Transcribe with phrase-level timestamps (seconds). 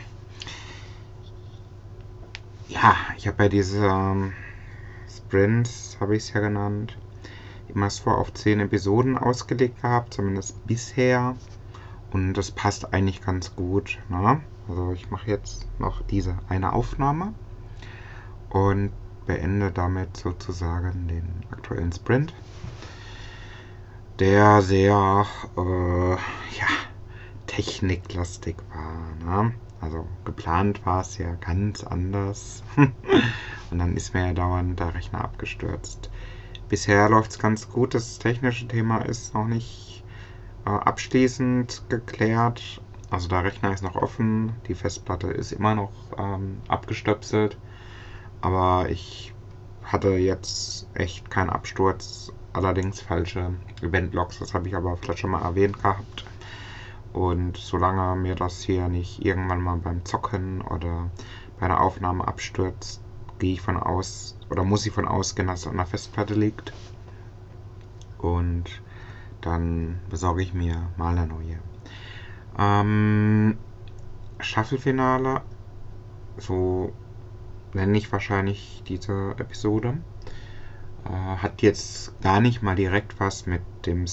[2.69, 3.89] Ja, ich habe ja diese
[5.29, 6.97] Sprints, habe ich es ja genannt,
[7.67, 11.35] immer vor auf 10 Episoden ausgelegt gehabt, zumindest bisher.
[12.11, 13.99] Und das passt eigentlich ganz gut.
[14.09, 14.41] Ne?
[14.67, 17.35] Also ich mache jetzt noch diese eine Aufnahme
[18.49, 18.89] und
[19.27, 22.33] beende damit sozusagen den aktuellen Sprint,
[24.17, 26.67] der sehr äh, ja,
[27.45, 29.43] techniklastig war.
[29.43, 29.53] Ne?
[29.81, 32.63] Also geplant war es ja ganz anders.
[33.71, 36.09] Und dann ist mir ja dauernd der Rechner abgestürzt.
[36.67, 37.93] Bisher läuft es ganz gut.
[37.93, 40.03] Das technische Thema ist noch nicht
[40.65, 42.81] äh, abschließend geklärt.
[43.09, 44.53] Also der Rechner ist noch offen.
[44.67, 47.57] Die Festplatte ist immer noch ähm, abgestöpselt.
[48.41, 49.33] Aber ich
[49.83, 52.31] hatte jetzt echt keinen Absturz.
[52.53, 54.39] Allerdings falsche Event-Logs.
[54.39, 56.25] Das habe ich aber vielleicht schon mal erwähnt gehabt.
[57.19, 61.09] Und solange mir das hier nicht irgendwann mal beim Zocken oder
[61.59, 63.01] bei einer Aufnahme abstürzt,
[63.39, 66.71] gehe ich von aus oder muss ich von ausgehen, dass es an der Festplatte liegt.
[68.19, 68.63] Und
[69.41, 71.59] dann besorge ich mir mal eine neue.
[72.57, 73.57] Ähm,
[74.39, 75.41] Staffelfinale,
[76.37, 76.93] so
[77.73, 79.97] nenne ich wahrscheinlich diese Episode,
[81.03, 84.07] äh, hat jetzt gar nicht mal direkt was mit dem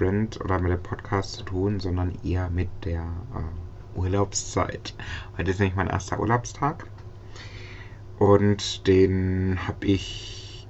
[0.00, 4.94] Sprint oder mit dem Podcast zu tun, sondern eher mit der äh, Urlaubszeit.
[5.36, 6.86] Heute ist nämlich mein erster Urlaubstag.
[8.18, 10.66] Und den habe ich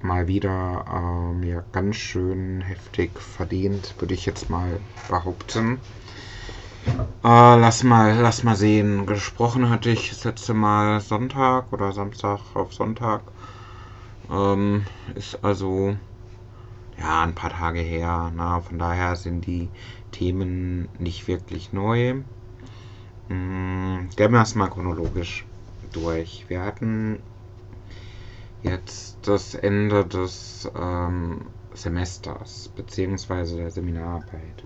[0.00, 5.78] mal wieder äh, mir ganz schön heftig verdient, würde ich jetzt mal behaupten.
[6.86, 9.04] Äh, lass mal, lass mal sehen.
[9.04, 13.20] Gesprochen hatte ich das letzte Mal Sonntag oder Samstag auf Sonntag.
[14.30, 15.94] Ähm, ist also
[16.98, 18.32] ja ein paar Tage her.
[18.34, 19.68] Na, von daher sind die
[20.12, 22.22] Themen nicht wirklich neu.
[23.28, 25.44] Hm, gehen wir erstmal chronologisch
[25.92, 26.44] durch.
[26.48, 27.18] Wir hatten
[28.62, 31.42] jetzt das Ende des ähm,
[31.74, 33.56] Semesters bzw.
[33.56, 34.64] der Seminararbeit.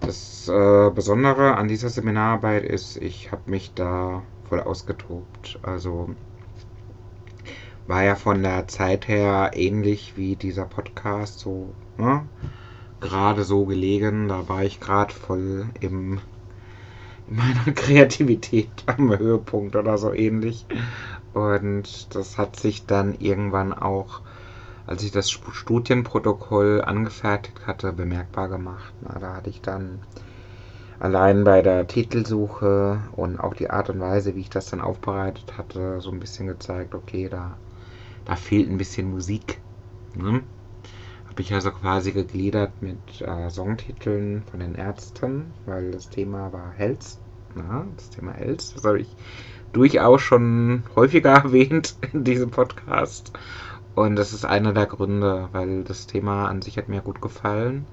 [0.00, 5.58] Das äh, Besondere an dieser Seminararbeit ist, ich habe mich da voll ausgetobt.
[5.62, 6.14] Also
[7.90, 12.24] war ja von der Zeit her ähnlich wie dieser Podcast, so ne?
[13.00, 14.28] gerade so gelegen.
[14.28, 16.20] Da war ich gerade voll im
[17.26, 20.66] meiner Kreativität am Höhepunkt oder so ähnlich.
[21.34, 24.20] Und das hat sich dann irgendwann auch,
[24.86, 28.92] als ich das Studienprotokoll angefertigt hatte, bemerkbar gemacht.
[29.00, 29.98] Na, da hatte ich dann
[31.00, 35.58] allein bei der Titelsuche und auch die Art und Weise, wie ich das dann aufbereitet
[35.58, 37.56] hatte, so ein bisschen gezeigt, okay, da,
[38.30, 39.60] da fehlt ein bisschen Musik.
[40.14, 40.42] Ne?
[41.28, 46.70] Habe ich also quasi gegliedert mit äh, Songtiteln von den Ärzten, weil das Thema war
[46.70, 47.18] Health.
[47.56, 49.08] Ja, das Thema Health, das habe ich
[49.72, 53.32] durchaus schon häufiger erwähnt in diesem Podcast.
[53.96, 57.84] Und das ist einer der Gründe, weil das Thema an sich hat mir gut gefallen.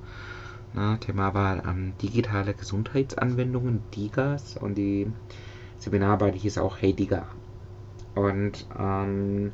[0.73, 4.57] Na, Thema war ähm, digitale Gesundheitsanwendungen, DIGAs.
[4.57, 5.11] Und die
[5.79, 7.25] Seminararbeit hieß auch Hey Diga.
[8.13, 9.51] Und ähm,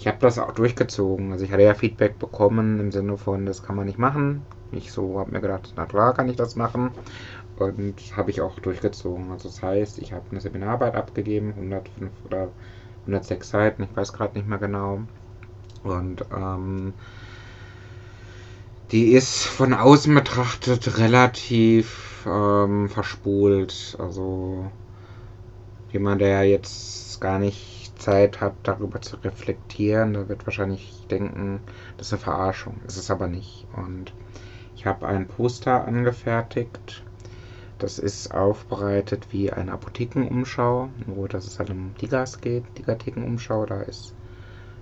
[0.00, 1.30] ich habe das auch durchgezogen.
[1.30, 4.46] Also ich hatte ja Feedback bekommen im Sinne von, das kann man nicht machen.
[4.72, 6.90] Ich so habe mir gedacht, na klar kann ich das machen.
[7.56, 9.30] Und habe ich auch durchgezogen.
[9.30, 12.48] Also das heißt, ich habe eine Seminararbeit abgegeben, 105 oder
[13.02, 15.02] 106 Seiten, ich weiß gerade nicht mehr genau.
[15.82, 16.94] Und ähm,
[18.92, 23.98] die ist von außen betrachtet relativ ähm, verspult.
[23.98, 24.64] Also
[25.92, 31.60] jemand, der jetzt gar nicht Zeit hat, darüber zu reflektieren, der wird wahrscheinlich denken,
[31.96, 32.80] das ist eine Verarschung.
[32.86, 33.66] Ist es aber nicht.
[33.76, 34.12] Und
[34.74, 37.04] ich habe ein Poster angefertigt.
[37.78, 43.64] Das ist aufbereitet wie eine Apothekenumschau, nur dass es halt um Digas geht, Digathekenumschau.
[43.66, 44.14] Da ist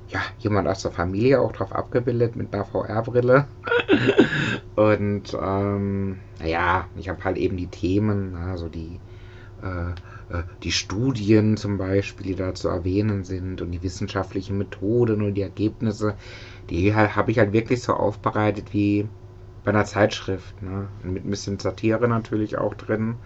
[0.09, 3.47] ja jemand aus der Familie auch drauf abgebildet mit einer VR-Brille.
[4.76, 8.99] Und ähm, naja, ich habe halt eben die Themen, also die
[9.62, 9.94] äh,
[10.62, 15.42] die Studien zum Beispiel, die da zu erwähnen sind und die wissenschaftlichen Methoden und die
[15.42, 16.14] Ergebnisse,
[16.69, 19.08] die habe ich halt wirklich so aufbereitet wie
[19.64, 20.62] bei einer Zeitschrift.
[20.62, 20.88] Ne?
[21.02, 23.16] Mit ein bisschen Satire natürlich auch drin.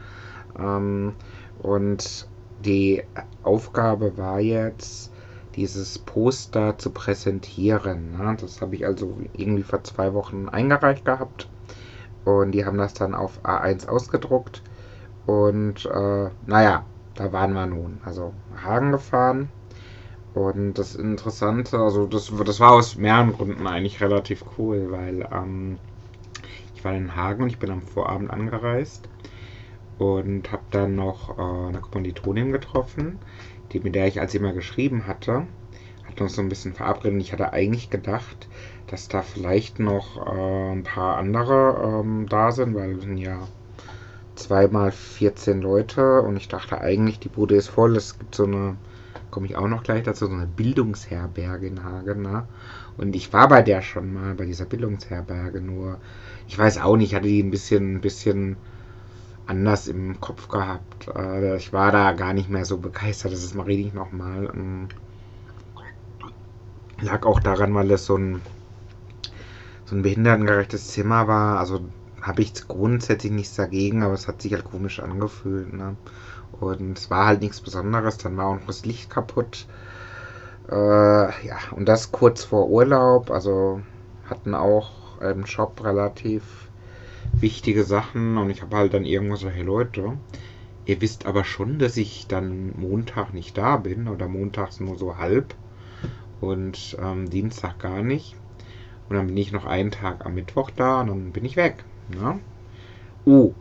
[0.59, 1.15] Ähm,
[1.61, 2.29] und
[2.65, 3.03] die
[3.43, 5.11] Aufgabe war jetzt,
[5.57, 8.13] dieses Poster zu präsentieren.
[8.17, 8.37] Ne?
[8.41, 11.49] Das habe ich also irgendwie vor zwei Wochen eingereicht gehabt.
[12.25, 14.63] Und die haben das dann auf A1 ausgedruckt.
[15.27, 16.85] Und äh, naja,
[17.15, 18.01] da waren wir nun.
[18.05, 18.33] Also
[18.63, 19.49] Hagen gefahren.
[20.35, 25.79] Und das Interessante, also das, das war aus mehreren Gründen eigentlich relativ cool, weil ähm,
[26.75, 29.09] ich war in Hagen und ich bin am Vorabend angereist
[29.99, 33.19] und habe dann noch äh, eine Kommilitonin getroffen,
[33.73, 35.47] die, mit der ich als immer geschrieben hatte,
[36.09, 37.21] hat uns so ein bisschen verabredet.
[37.21, 38.49] Ich hatte eigentlich gedacht,
[38.87, 43.39] dass da vielleicht noch äh, ein paar andere ähm, da sind, weil wir sind ja
[44.35, 47.97] zweimal 14 Leute und ich dachte eigentlich, die Bude ist voll.
[47.97, 48.77] Es gibt so eine,
[49.31, 52.23] komme ich auch noch gleich dazu, so eine Bildungsherberge in Hagen.
[52.23, 52.47] Ne?
[52.97, 55.99] Und ich war bei der schon mal, bei dieser Bildungsherberge, nur
[56.49, 58.57] ich weiß auch nicht, hatte die ein bisschen, ein bisschen
[59.47, 61.09] anders im Kopf gehabt.
[61.15, 63.33] Äh, ich war da gar nicht mehr so begeistert.
[63.33, 64.51] Das ist mal ich nochmal.
[67.01, 68.41] Lag auch daran, weil es so ein,
[69.85, 71.59] so ein behindertengerechtes Zimmer war.
[71.59, 71.81] Also
[72.23, 75.73] habe ich grundsätzlich nichts dagegen, aber es hat sich halt komisch angefühlt.
[75.73, 75.97] Ne?
[76.61, 78.17] Und es war halt nichts Besonderes.
[78.19, 79.67] Dann war auch noch das Licht kaputt.
[80.71, 83.31] Äh, ja, und das kurz vor Urlaub.
[83.31, 83.83] Also
[84.31, 86.43] hatten auch im Shop relativ
[87.33, 90.17] wichtige Sachen und ich habe halt dann irgendwo so, hey Leute,
[90.85, 95.17] ihr wisst aber schon, dass ich dann Montag nicht da bin oder montags nur so
[95.17, 95.55] halb
[96.41, 98.37] und ähm, Dienstag gar nicht.
[99.09, 101.85] Und dann bin ich noch einen Tag am Mittwoch da und dann bin ich weg.
[102.13, 102.41] Ne?
[103.27, 103.55] Uh,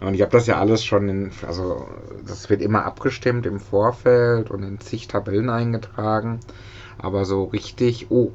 [0.00, 1.86] und ich habe das ja alles schon in, also
[2.26, 6.40] das wird immer abgestimmt im Vorfeld und in zig Tabellen eingetragen.
[6.98, 8.32] Aber so richtig, oh,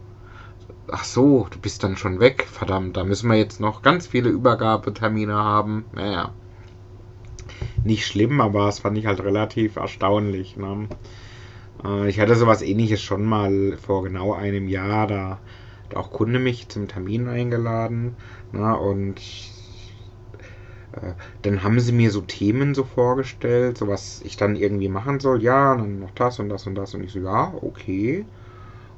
[0.89, 2.47] ach so, du bist dann schon weg.
[2.49, 5.85] Verdammt, da müssen wir jetzt noch ganz viele Übergabetermine haben.
[5.93, 6.31] Naja.
[7.83, 10.57] Nicht schlimm, aber es fand ich halt relativ erstaunlich.
[10.57, 10.87] Ne?
[11.83, 15.07] Äh, ich hatte sowas ähnliches schon mal vor genau einem Jahr.
[15.07, 15.39] Da
[15.85, 18.15] hat auch Kunde mich zum Termin eingeladen.
[18.53, 18.77] Ne?
[18.77, 19.19] Und
[21.43, 25.41] dann haben sie mir so Themen so vorgestellt, so was ich dann irgendwie machen soll.
[25.43, 26.93] Ja, dann noch das und das und das.
[26.93, 28.25] Und ich so, ja, okay.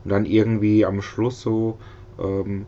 [0.04, 1.78] Und dann irgendwie am Schluss so,
[2.19, 2.66] ähm,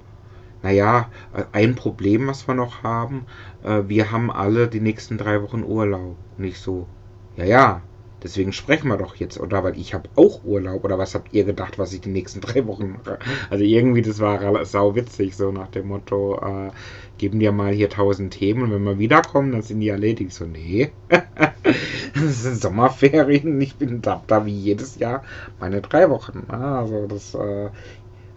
[0.63, 1.09] naja,
[1.53, 3.25] ein Problem, was wir noch haben,
[3.63, 6.17] äh, wir haben alle die nächsten drei Wochen Urlaub.
[6.37, 6.87] Nicht so,
[7.35, 7.81] ja, ja,
[8.23, 9.63] deswegen sprechen wir doch jetzt, oder?
[9.63, 12.65] Weil ich habe auch Urlaub, oder was habt ihr gedacht, was ich die nächsten drei
[12.67, 13.19] Wochen mache?
[13.49, 16.71] Also irgendwie, das war sau witzig, so nach dem Motto, äh,
[17.17, 20.33] geben dir mal hier tausend Themen und wenn wir wiederkommen, dann sind die erledigt.
[20.33, 20.91] So, nee.
[21.09, 25.23] das sind Sommerferien, ich bin da, da wie jedes Jahr
[25.59, 26.45] meine drei Wochen.
[26.49, 27.69] Also das äh,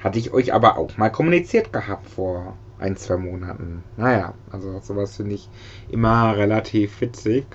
[0.01, 3.83] hatte ich euch aber auch mal kommuniziert gehabt vor ein, zwei Monaten.
[3.97, 5.49] Naja, also sowas finde ich
[5.91, 7.47] immer relativ witzig.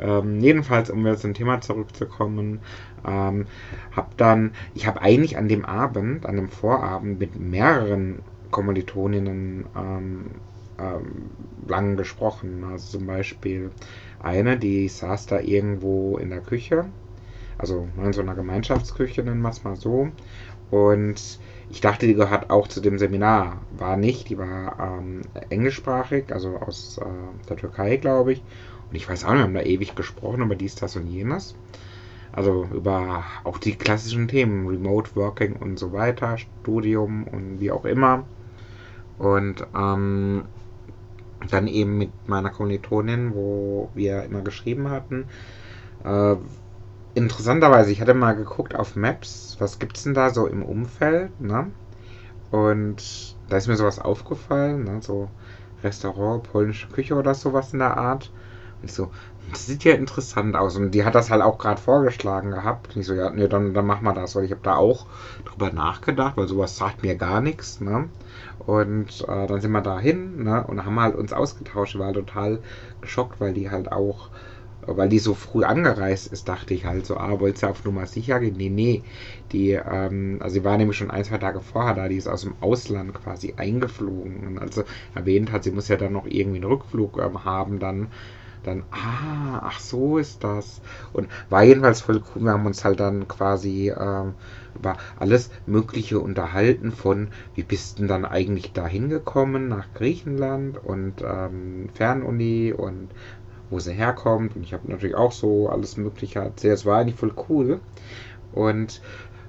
[0.00, 2.60] Ähm, jedenfalls, um wieder zum Thema zurückzukommen,
[3.06, 3.46] ähm,
[3.92, 8.20] habe dann, ich habe eigentlich an dem Abend, an dem Vorabend mit mehreren
[8.50, 10.26] Kommilitoninnen ähm,
[10.78, 11.30] ähm,
[11.68, 12.64] lang gesprochen.
[12.64, 13.70] Also zum Beispiel
[14.22, 16.86] eine, die saß da irgendwo in der Küche,
[17.58, 20.08] also in so einer Gemeinschaftsküche, nennen wir es mal so.
[20.70, 21.38] Und
[21.68, 23.60] ich dachte, die gehört auch zu dem Seminar.
[23.76, 27.04] War nicht, die war ähm, englischsprachig, also aus äh,
[27.48, 28.42] der Türkei, glaube ich.
[28.90, 31.54] Und ich weiß auch nicht, wir haben da ewig gesprochen über dies, das und jenes.
[32.32, 37.84] Also über auch die klassischen Themen, Remote Working und so weiter, Studium und wie auch
[37.84, 38.24] immer.
[39.18, 40.44] Und ähm,
[41.48, 45.26] dann eben mit meiner Kommilitonin, wo wir immer geschrieben hatten.
[46.04, 46.36] Äh,
[47.14, 51.40] interessanterweise, ich hatte mal geguckt auf Maps, was gibt es denn da so im Umfeld,
[51.40, 51.70] ne?
[52.50, 55.00] Und da ist mir sowas aufgefallen, ne?
[55.02, 55.28] So
[55.82, 58.30] Restaurant, polnische Küche oder sowas in der Art.
[58.82, 59.10] Ich so,
[59.50, 60.76] das sieht ja interessant aus.
[60.76, 62.94] Und die hat das halt auch gerade vorgeschlagen gehabt.
[62.94, 64.36] Und ich so, ja, nee, dann, dann machen wir das.
[64.36, 65.06] Weil ich habe da auch
[65.44, 67.80] drüber nachgedacht, weil sowas sagt mir gar nichts.
[67.80, 68.08] Ne?
[68.66, 70.64] Und äh, dann sind wir da hin ne?
[70.66, 71.94] und haben halt uns ausgetauscht.
[71.94, 72.60] Ich war total
[73.00, 74.28] geschockt, weil die halt auch,
[74.82, 78.06] weil die so früh angereist ist, dachte ich halt so, ah, wollt ihr auf Nummer
[78.06, 78.56] sicher gehen?
[78.56, 79.02] Nee, nee.
[79.52, 82.42] Die, ähm, also sie war nämlich schon ein, zwei Tage vorher da, die ist aus
[82.42, 84.46] dem Ausland quasi eingeflogen.
[84.46, 84.84] Und also
[85.14, 88.08] erwähnt hat, sie muss ja dann noch irgendwie einen Rückflug ähm, haben dann
[88.62, 90.80] dann, ah, ach so ist das.
[91.12, 92.42] Und war jedenfalls voll cool.
[92.42, 94.34] Wir haben uns halt dann quasi ähm,
[94.74, 100.82] über alles Mögliche unterhalten von, wie bist du denn dann eigentlich da hingekommen nach Griechenland
[100.82, 103.10] und ähm, Fernuni und
[103.70, 104.56] wo sie herkommt.
[104.56, 106.74] Und ich habe natürlich auch so alles Mögliche erzählt.
[106.74, 107.80] Es war eigentlich voll cool.
[108.52, 109.00] Und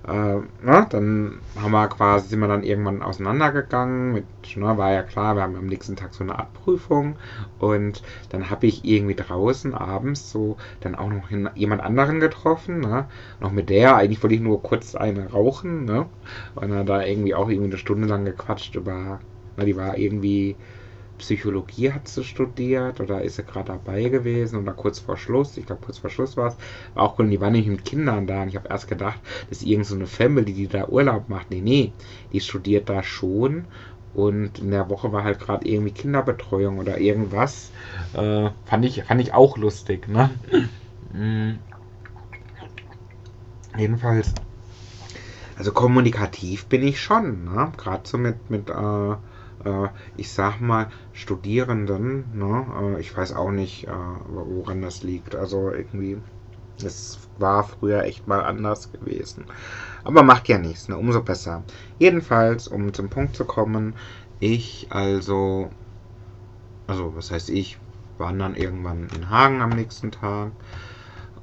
[0.08, 4.14] äh, ne, dann haben wir quasi, sind wir dann irgendwann auseinandergegangen.
[4.14, 7.18] Mit, ne, war ja klar, wir haben am nächsten Tag so eine Abprüfung.
[7.60, 12.80] Und dann habe ich irgendwie draußen abends so dann auch noch jemand anderen getroffen.
[12.80, 13.06] Ne,
[13.40, 15.86] noch mit der, eigentlich wollte ich nur kurz eine rauchen.
[15.86, 16.08] Ne,
[16.56, 19.20] und dann da irgendwie auch irgendwie eine Stunde lang gequatscht über,
[19.58, 20.56] ne, die war irgendwie
[21.22, 25.66] Psychologie hat sie studiert oder ist sie gerade dabei gewesen oder kurz vor Schluss, ich
[25.66, 26.58] glaube kurz vor Schluss war es,
[26.96, 29.68] war auch die war nicht mit Kindern da und ich habe erst gedacht, das ist
[29.68, 31.52] irgendeine so Family, die da Urlaub macht.
[31.52, 31.94] Nee, nee,
[32.34, 33.68] die studiert da schon
[34.14, 37.72] und in der Woche war halt gerade irgendwie Kinderbetreuung oder irgendwas.
[38.14, 40.32] Äh, fand, ich, fand ich auch lustig, ne?
[41.14, 41.60] Mhm.
[43.78, 44.34] Jedenfalls,
[45.56, 47.72] also kommunikativ bin ich schon, ne?
[47.78, 49.16] Gerade so mit, mit äh,
[50.18, 55.36] ich sag mal, Studierenden, ne, äh, ich weiß auch nicht, äh, woran das liegt.
[55.36, 56.22] Also irgendwie,
[56.84, 59.46] es war früher echt mal anders gewesen.
[60.04, 61.64] Aber macht ja nichts, ne, umso besser.
[62.00, 63.96] Jedenfalls, um zum Punkt zu kommen,
[64.40, 65.70] ich also,
[66.88, 67.78] also was heißt ich,
[68.18, 70.52] waren dann irgendwann in Hagen am nächsten Tag.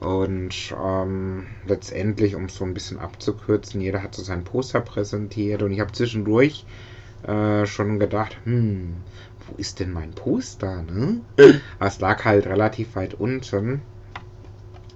[0.00, 5.62] Und ähm, letztendlich, um es so ein bisschen abzukürzen, jeder hat so sein Poster präsentiert
[5.62, 6.64] und ich habe zwischendurch
[7.26, 8.96] äh, schon gedacht, hm,
[9.46, 11.20] wo ist denn mein Poster, ne?
[11.80, 13.82] Es lag halt relativ weit unten.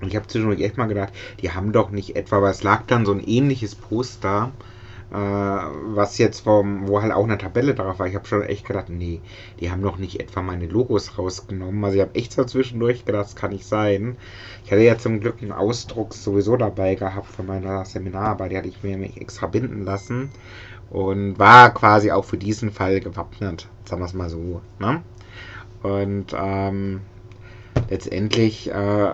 [0.00, 2.83] Und ich habe zwischendurch echt mal gedacht, die haben doch nicht etwa, aber es lag
[2.87, 4.50] dann so ein ähnliches Poster,
[5.12, 8.07] äh, was jetzt vom, wo halt auch eine Tabelle drauf war.
[8.07, 9.21] Ich habe schon echt gedacht, nee,
[9.61, 11.85] die haben doch nicht etwa meine Logos rausgenommen.
[11.85, 14.16] Also ich habe echt so zwischendurch gedacht, das kann nicht sein.
[14.64, 18.69] Ich hatte ja zum Glück einen Ausdruck sowieso dabei gehabt von meiner Seminararbeit, die hatte
[18.69, 20.31] ich mir extra binden lassen
[20.88, 24.62] und war quasi auch für diesen Fall gewappnet, sagen wir es mal so.
[24.78, 25.02] Ne?
[25.83, 27.00] Und ähm,
[27.90, 29.12] letztendlich äh,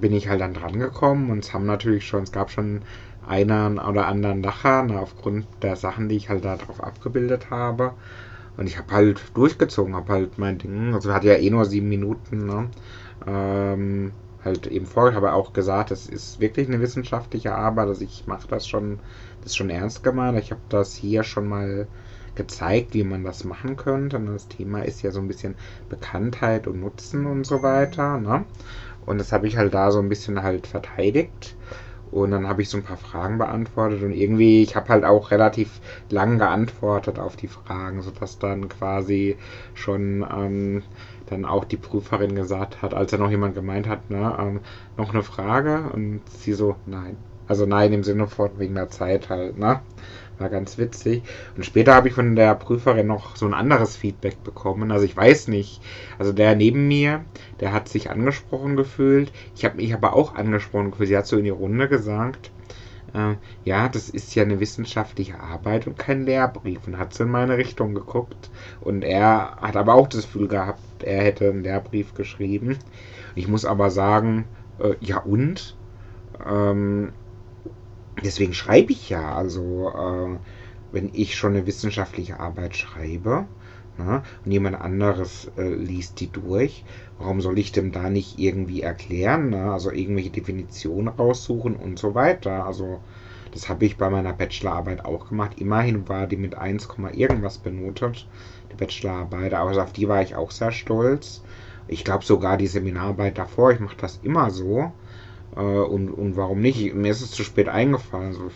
[0.00, 2.82] bin ich halt dann dran gekommen und es haben natürlich schon, es gab schon
[3.28, 7.92] einen oder anderen Lacher, ne, aufgrund der Sachen, die ich halt darauf abgebildet habe.
[8.56, 11.88] Und ich habe halt durchgezogen, habe halt mein Ding, also hat ja eh nur sieben
[11.88, 12.68] Minuten, ne?
[13.26, 14.12] ähm,
[14.44, 18.48] halt eben vor, habe auch gesagt, es ist wirklich eine wissenschaftliche Arbeit, also ich mache
[18.48, 18.98] das schon
[19.42, 20.38] das schon ernst gemeint.
[20.38, 21.86] Ich habe das hier schon mal
[22.34, 24.16] gezeigt, wie man das machen könnte.
[24.16, 25.54] Und das Thema ist ja so ein bisschen
[25.88, 28.18] Bekanntheit und Nutzen und so weiter.
[28.18, 28.44] Ne?
[29.06, 31.56] Und das habe ich halt da so ein bisschen halt verteidigt.
[32.10, 35.30] Und dann habe ich so ein paar Fragen beantwortet und irgendwie, ich habe halt auch
[35.30, 39.36] relativ lang geantwortet auf die Fragen, sodass dann quasi
[39.74, 40.82] schon ähm,
[41.26, 44.60] dann auch die Prüferin gesagt hat, als er noch jemand gemeint hat, ne, ähm,
[44.96, 47.16] noch eine Frage und sie so, nein.
[47.46, 49.80] Also nein, im Sinne von wegen der Zeit halt, ne?
[50.38, 51.22] War ganz witzig.
[51.56, 54.92] Und später habe ich von der Prüferin noch so ein anderes Feedback bekommen.
[54.92, 55.82] Also ich weiß nicht.
[56.18, 57.24] Also der neben mir,
[57.60, 59.32] der hat sich angesprochen gefühlt.
[59.56, 61.08] Ich habe mich aber auch angesprochen gefühlt.
[61.08, 62.52] Sie hat so in die Runde gesagt,
[63.14, 66.86] äh, ja, das ist ja eine wissenschaftliche Arbeit und kein Lehrbrief.
[66.86, 68.50] Und hat so in meine Richtung geguckt.
[68.80, 72.78] Und er hat aber auch das Gefühl gehabt, er hätte einen Lehrbrief geschrieben.
[73.34, 74.44] Ich muss aber sagen,
[74.78, 75.76] äh, ja und?
[76.48, 77.12] Ähm,
[78.22, 80.38] deswegen schreibe ich ja, also äh,
[80.92, 83.46] wenn ich schon eine wissenschaftliche Arbeit schreibe
[83.98, 86.84] ne, und jemand anderes äh, liest die durch,
[87.18, 89.72] warum soll ich dem da nicht irgendwie erklären, ne?
[89.72, 92.64] also irgendwelche Definitionen raussuchen und so weiter.
[92.64, 93.00] Also
[93.52, 95.52] das habe ich bei meiner Bachelorarbeit auch gemacht.
[95.58, 98.26] Immerhin war die mit 1, irgendwas benotet,
[98.70, 101.42] die Bachelorarbeit, aber auf die war ich auch sehr stolz.
[101.86, 104.92] Ich glaube sogar die Seminararbeit davor, ich mache das immer so.
[105.58, 106.94] Äh, und, und warum nicht?
[106.94, 108.28] Mir ist es zu spät eingefallen.
[108.28, 108.50] Also,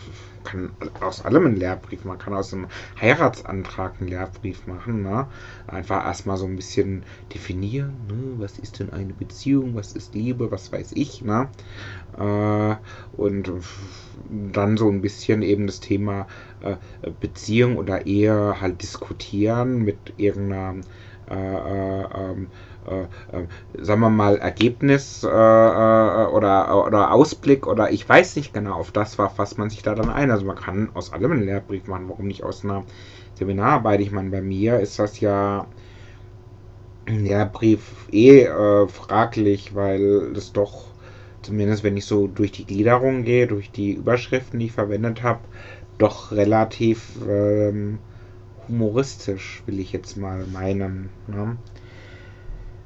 [0.44, 2.66] kann aus allem einen Lehrbrief, man kann aus einem
[3.00, 5.02] Heiratsantrag einen Lehrbrief machen.
[5.02, 5.26] Ne?
[5.66, 8.34] Einfach erstmal so ein bisschen definieren, ne?
[8.38, 11.22] was ist denn eine Beziehung, was ist Liebe, was weiß ich.
[11.22, 11.48] Ne?
[12.18, 12.76] Äh,
[13.16, 13.52] und
[14.52, 16.26] dann so ein bisschen eben das Thema
[16.60, 16.76] äh,
[17.20, 20.80] Beziehung oder Ehe halt diskutieren mit irgendeiner
[21.30, 22.34] äh,
[22.86, 28.08] äh ähm, äh, äh, sagen wir mal, Ergebnis äh, äh, oder, oder Ausblick oder ich
[28.08, 30.30] weiß nicht genau, auf das was man sich da dann ein.
[30.30, 32.84] Also man kann aus allem einen Lehrbrief machen, warum nicht aus einer
[33.34, 34.00] Seminararbeit?
[34.00, 35.66] Ich meine, bei mir ist das ja
[37.06, 40.84] ein Lehrbrief eh äh, fraglich, weil das doch,
[41.42, 45.40] zumindest wenn ich so durch die Gliederung gehe, durch die Überschriften, die ich verwendet habe,
[45.98, 47.98] doch relativ ähm,
[48.68, 51.10] humoristisch, will ich jetzt mal meinen.
[51.26, 51.56] Ne?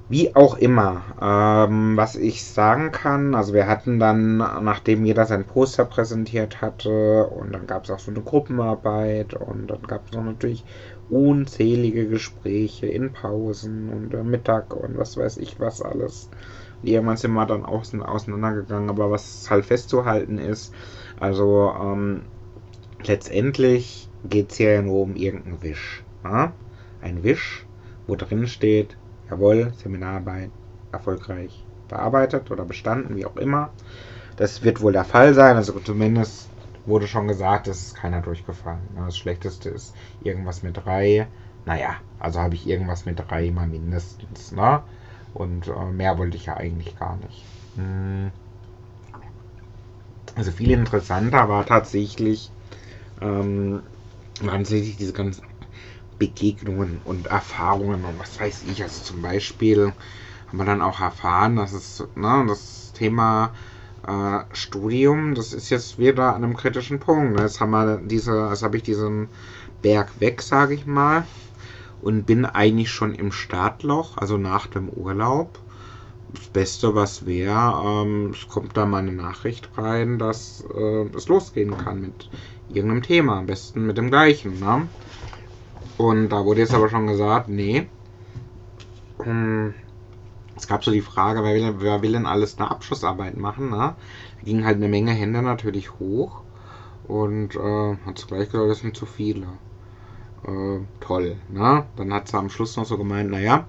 [0.08, 5.44] Wie auch immer, ähm, was ich sagen kann, also wir hatten dann, nachdem jeder sein
[5.44, 10.16] Poster präsentiert hatte, und dann gab es auch so eine Gruppenarbeit und dann gab es
[10.16, 10.64] natürlich
[11.10, 16.30] unzählige Gespräche in Pausen und äh, Mittag und was weiß ich was alles.
[16.82, 20.72] Und irgendwann sind wir dann auch auseinandergegangen, aber was halt festzuhalten ist,
[21.18, 22.22] also ähm,
[23.04, 26.04] letztendlich geht es ja nur um irgendeinen Wisch.
[26.22, 26.52] Ja?
[27.02, 27.66] Ein Wisch,
[28.06, 28.96] wo drin steht,
[29.30, 30.50] jawohl, Seminararbeit
[30.92, 33.70] erfolgreich bearbeitet oder bestanden, wie auch immer.
[34.36, 35.56] Das wird wohl der Fall sein.
[35.56, 36.48] Also zumindest
[36.84, 38.80] wurde schon gesagt, es ist keiner durchgefallen.
[38.96, 41.26] Das Schlechteste ist irgendwas mit drei.
[41.64, 44.52] Naja, also habe ich irgendwas mit drei mal mindestens.
[44.52, 44.82] Ne?
[45.34, 47.44] Und äh, mehr wollte ich ja eigentlich gar nicht.
[47.76, 48.30] Hm.
[50.34, 52.50] Also viel interessanter war tatsächlich,
[53.22, 53.82] ähm,
[54.42, 55.42] waren tatsächlich diese ganzen
[56.18, 58.82] Begegnungen und Erfahrungen und was weiß ich.
[58.82, 59.92] Also zum Beispiel
[60.48, 63.52] haben wir dann auch erfahren, dass es ne, das Thema
[64.06, 67.36] äh, Studium, das ist jetzt wieder an einem kritischen Punkt.
[67.36, 67.42] Ne?
[67.42, 69.28] Jetzt haben wir diese, jetzt habe ich diesen
[69.82, 71.24] Berg weg, sage ich mal,
[72.02, 75.58] und bin eigentlich schon im Startloch, also nach dem Urlaub.
[76.32, 81.28] Das Beste, was wäre, ähm, es kommt da mal eine Nachricht rein, dass äh, es
[81.28, 82.28] losgehen kann mit
[82.68, 84.58] irgendeinem Thema, am besten mit dem gleichen.
[84.60, 84.88] Ne?
[85.98, 87.88] Und da wurde jetzt aber schon gesagt, nee.
[89.22, 89.74] Hm,
[90.56, 93.70] es gab so die Frage, wer will, wer will denn alles eine Abschlussarbeit machen?
[93.70, 93.76] Ne?
[93.76, 96.42] Da gingen halt eine Menge Hände natürlich hoch
[97.08, 99.46] und äh, hat es gleich gesagt, das sind zu viele.
[100.46, 101.36] Äh, toll.
[101.48, 101.86] Ne?
[101.96, 103.66] Dann hat sie am Schluss noch so gemeint, naja,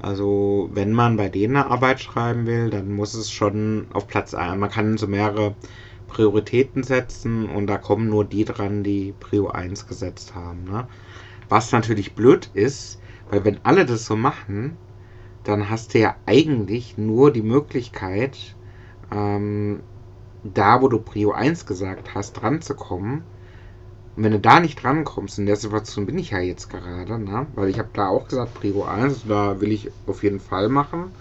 [0.00, 4.34] also wenn man bei denen eine Arbeit schreiben will, dann muss es schon auf Platz
[4.34, 4.58] 1.
[4.58, 5.54] Man kann so mehrere
[6.08, 10.64] Prioritäten setzen und da kommen nur die dran, die Prio 1 gesetzt haben.
[10.64, 10.86] Ne?
[11.54, 12.98] Was natürlich blöd ist,
[13.30, 14.76] weil wenn alle das so machen,
[15.44, 18.56] dann hast du ja eigentlich nur die Möglichkeit,
[19.12, 19.78] ähm,
[20.42, 23.22] da wo du Prio 1 gesagt hast, dran zu kommen.
[24.16, 27.46] Und wenn du da nicht drankommst, in der Situation bin ich ja jetzt gerade, ne?
[27.54, 30.68] weil ich habe da auch gesagt, Prio 1, also da will ich auf jeden Fall
[30.68, 31.12] machen.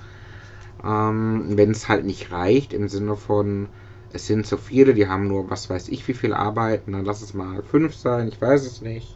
[0.83, 3.67] Ähm, wenn es halt nicht reicht, im Sinne von,
[4.11, 7.21] es sind so viele, die haben nur, was weiß ich, wie viel Arbeiten, dann lass
[7.21, 9.15] es mal fünf sein, ich weiß es nicht.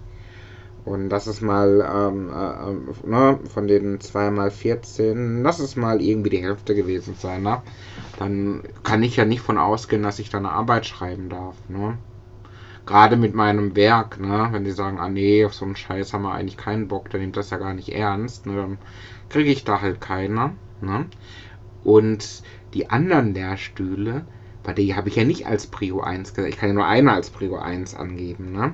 [0.88, 6.02] Und das ist mal ähm, äh, ne, von den 2 mal 14, lass es mal
[6.02, 7.44] irgendwie die Hälfte gewesen sein.
[7.44, 7.62] Ne?
[8.18, 11.58] Dann kann ich ja nicht von ausgehen, dass ich da eine Arbeit schreiben darf.
[11.68, 11.98] Ne?
[12.86, 14.48] Gerade mit meinem Werk, ne?
[14.52, 17.20] wenn die sagen, ah nee, auf so einen Scheiß haben wir eigentlich keinen Bock, dann
[17.20, 18.46] nimmt das ja gar nicht ernst.
[18.46, 18.56] Ne?
[18.56, 18.78] Dann
[19.28, 20.54] kriege ich da halt keine.
[20.80, 21.06] Ne?
[21.84, 24.26] Und die anderen Lehrstühle,
[24.64, 26.54] bei denen habe ich ja nicht als Prio 1 gesagt.
[26.54, 28.54] Ich kann ja nur eine als Prio 1 angeben.
[28.54, 28.74] Ne?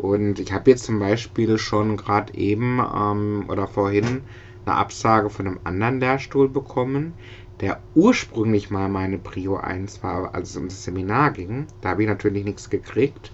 [0.00, 4.22] Und ich habe jetzt zum Beispiel schon gerade eben ähm, oder vorhin
[4.64, 7.12] eine Absage von einem anderen Lehrstuhl bekommen,
[7.60, 11.66] der ursprünglich mal meine Prio 1 war, als es um das Seminar ging.
[11.82, 13.30] Da habe ich natürlich nichts gekriegt.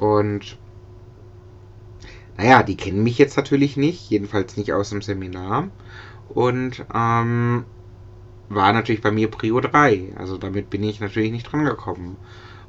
[0.00, 0.58] Und
[2.36, 5.68] naja, die kennen mich jetzt natürlich nicht, jedenfalls nicht aus dem Seminar.
[6.28, 7.64] Und ähm,
[8.48, 10.14] war natürlich bei mir Prio 3.
[10.16, 12.16] Also damit bin ich natürlich nicht dran gekommen.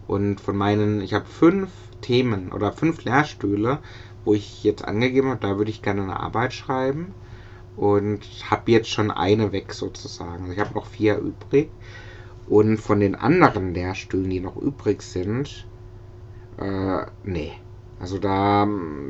[0.05, 3.79] Und von meinen, ich habe fünf Themen oder fünf Lehrstühle,
[4.25, 7.13] wo ich jetzt angegeben habe, da würde ich gerne eine Arbeit schreiben.
[7.77, 10.41] Und habe jetzt schon eine weg sozusagen.
[10.43, 11.69] Also ich habe noch vier übrig.
[12.47, 15.65] Und von den anderen Lehrstühlen, die noch übrig sind,
[16.57, 17.53] äh, nee.
[17.99, 18.67] Also da,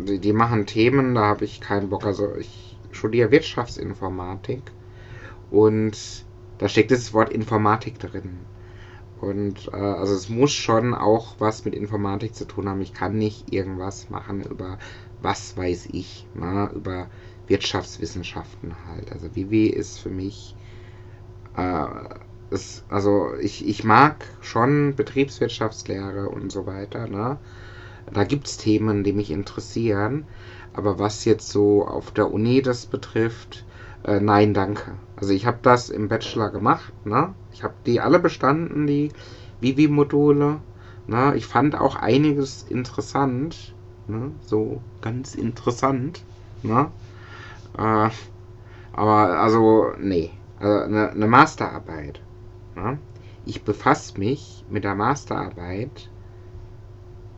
[0.08, 2.06] die, die machen Themen, da habe ich keinen Bock.
[2.06, 4.62] Also ich studiere Wirtschaftsinformatik
[5.50, 6.26] und
[6.58, 8.40] da steckt das Wort Informatik drin.
[9.22, 12.82] Und äh, also es muss schon auch was mit Informatik zu tun haben.
[12.82, 14.80] Ich kann nicht irgendwas machen über
[15.22, 16.72] was weiß ich, ne?
[16.74, 17.08] über
[17.48, 19.12] Wirtschaftswissenschaften halt.
[19.12, 20.56] Also WW ist für mich
[21.56, 21.86] äh,
[22.50, 27.08] ist, also ich, ich mag schon Betriebswirtschaftslehre und so weiter.
[27.08, 27.38] Ne?
[28.12, 30.26] Da gibt es Themen, die mich interessieren.
[30.74, 33.66] Aber was jetzt so auf der Uni das betrifft,
[34.04, 34.94] äh, nein, danke.
[35.22, 37.36] Also ich habe das im Bachelor gemacht, ne?
[37.54, 39.12] Ich habe die alle bestanden, die
[39.60, 40.60] Vivi-Module.
[41.06, 41.36] Ne?
[41.36, 43.76] Ich fand auch einiges interessant,
[44.08, 44.32] ne?
[44.42, 46.24] so ganz interessant.
[46.64, 46.92] Ne?
[47.78, 48.10] Äh,
[48.94, 52.20] aber also, nee, also eine, eine Masterarbeit.
[52.76, 52.98] Ne?
[53.46, 56.10] Ich befasse mich mit der Masterarbeit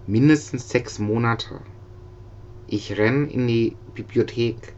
[0.07, 1.59] mindestens sechs Monate.
[2.67, 4.73] Ich renne in die Bibliothek,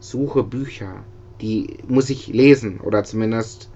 [0.00, 1.04] suche Bücher,
[1.40, 3.70] die muss ich lesen oder zumindest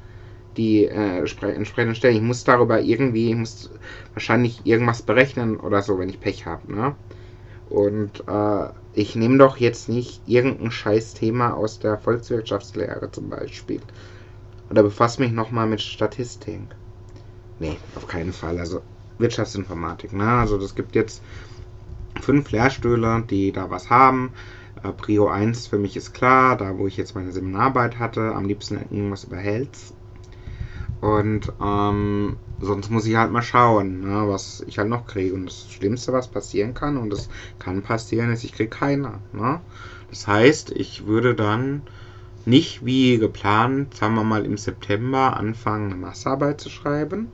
[0.57, 2.16] die äh, entsprechenden Stellen.
[2.16, 3.70] Ich muss darüber irgendwie, ich muss
[4.12, 6.72] wahrscheinlich irgendwas berechnen oder so, wenn ich Pech habe.
[6.72, 6.94] Ne?
[7.70, 13.81] Und äh, ich nehme doch jetzt nicht irgendein scheiß Thema aus der Volkswirtschaftslehre zum Beispiel.
[14.70, 16.61] Oder befasse mich nochmal mit Statistik.
[17.59, 18.59] Nee, auf keinen Fall.
[18.59, 18.83] Also
[19.18, 20.12] Wirtschaftsinformatik.
[20.12, 20.27] Ne?
[20.27, 21.22] Also das gibt jetzt
[22.20, 24.33] fünf Lehrstühle, die da was haben.
[24.92, 28.77] Prio 1 für mich ist klar, da wo ich jetzt meine Seminararbeit hatte, am liebsten
[28.77, 29.94] irgendwas über Health.
[31.01, 35.35] Und ähm, sonst muss ich halt mal schauen, ne, was ich halt noch kriege.
[35.35, 39.20] Und das Schlimmste, was passieren kann, und das kann passieren, ist, ich kriege keiner.
[39.33, 39.61] Ne?
[40.09, 41.83] Das heißt, ich würde dann
[42.47, 47.29] nicht wie geplant, sagen wir mal im September, anfangen, eine Masterarbeit zu schreiben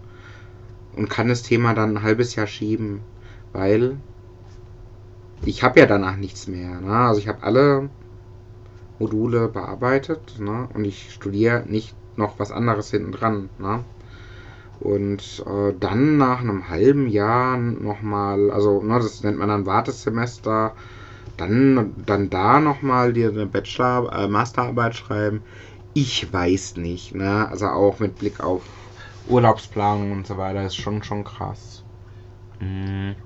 [0.97, 3.01] und kann das Thema dann ein halbes Jahr schieben,
[3.53, 3.99] weil
[5.45, 6.81] ich habe ja danach nichts mehr.
[6.81, 6.93] Ne?
[6.93, 7.89] Also ich habe alle
[8.99, 10.69] Module bearbeitet ne?
[10.75, 13.49] und ich studiere nicht noch was anderes hinten dran.
[13.59, 13.85] Ne?
[14.81, 20.75] Und äh, dann nach einem halben Jahr nochmal, also ne, das nennt man dann Wartesemester,
[21.37, 25.43] dann, dann da nochmal dir eine Bachelor-, äh, Masterarbeit schreiben.
[25.93, 27.49] Ich weiß nicht, ne?
[27.49, 28.63] Also auch mit Blick auf
[29.29, 31.83] Urlaubsplanung und so weiter ist schon, schon krass.
[32.61, 33.17] Mhm.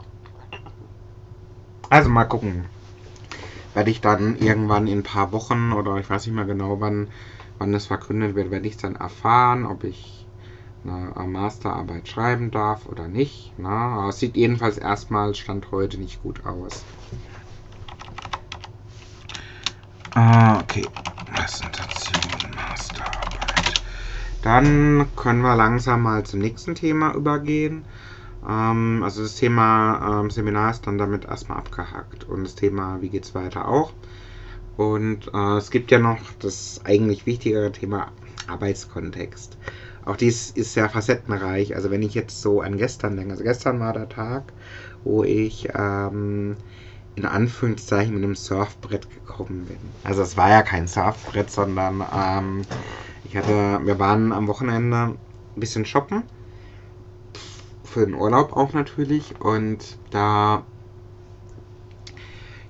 [1.91, 2.65] Also mal gucken.
[3.75, 7.09] Werde ich dann irgendwann in ein paar Wochen oder ich weiß nicht mehr genau, wann,
[7.59, 10.27] wann das verkündet wird, werde ich dann erfahren, ob ich
[10.87, 13.53] eine Masterarbeit schreiben darf oder nicht.
[13.57, 16.85] Na, aber es sieht jedenfalls erstmal Stand heute nicht gut aus.
[20.15, 20.87] Ah, okay.
[21.35, 23.83] Präsentation, Masterarbeit.
[24.43, 27.85] Dann können wir langsam mal zum nächsten Thema übergehen.
[28.49, 33.09] Ähm, also das Thema ähm, Seminar ist dann damit erstmal abgehakt und das Thema, wie
[33.09, 33.93] geht es weiter auch.
[34.77, 38.13] Und äh, es gibt ja noch das eigentlich wichtigere Thema
[38.49, 39.57] Arbeitskontext.
[40.05, 41.75] Auch dies ist sehr facettenreich.
[41.77, 44.53] Also wenn ich jetzt so an gestern denke, also gestern war der Tag,
[45.05, 46.57] wo ich ähm,
[47.15, 49.79] in Anführungszeichen mit einem Surfbrett gekommen bin.
[50.03, 52.63] Also es war ja kein Surfbrett, sondern ähm,
[53.25, 56.25] ich hatte, wir waren am Wochenende ein bisschen shoppen
[57.95, 59.41] für den Urlaub auch natürlich.
[59.41, 60.65] Und da,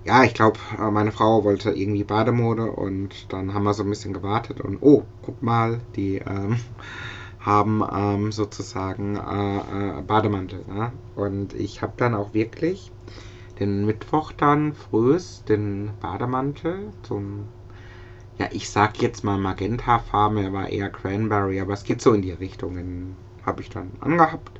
[0.04, 3.88] ja, ich glaube, äh, meine Frau wollte irgendwie Bademode und dann haben wir so ein
[3.88, 6.60] bisschen gewartet und oh, guck mal, die ähm,
[7.40, 10.62] haben ähm, sozusagen äh, äh, Bademantel.
[10.68, 10.92] Ne?
[11.16, 12.92] Und ich habe dann auch wirklich
[13.58, 17.48] den Mittwoch dann frühest den Bademantel zum
[18.36, 22.20] ja, ich sag jetzt mal Magentafarben, er war eher Cranberry, aber es geht so in
[22.20, 23.14] die Richtung,
[23.46, 24.58] habe ich dann angehabt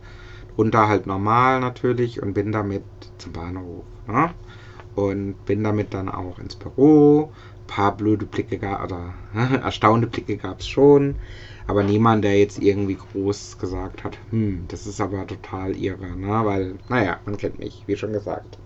[0.56, 2.84] runter halt normal natürlich und bin damit
[3.18, 3.84] zum Bahnhof.
[4.06, 4.30] Ne?
[4.94, 7.32] Und bin damit dann auch ins Büro.
[7.60, 9.14] Ein paar blöde Blicke gab, oder
[9.62, 11.16] erstaunte Blicke gab es schon.
[11.66, 16.44] Aber niemand, der jetzt irgendwie groß gesagt hat, hm, das ist aber total irre, ne?
[16.44, 18.58] Weil, naja, man kennt mich, wie schon gesagt.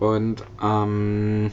[0.00, 1.50] Und, ähm,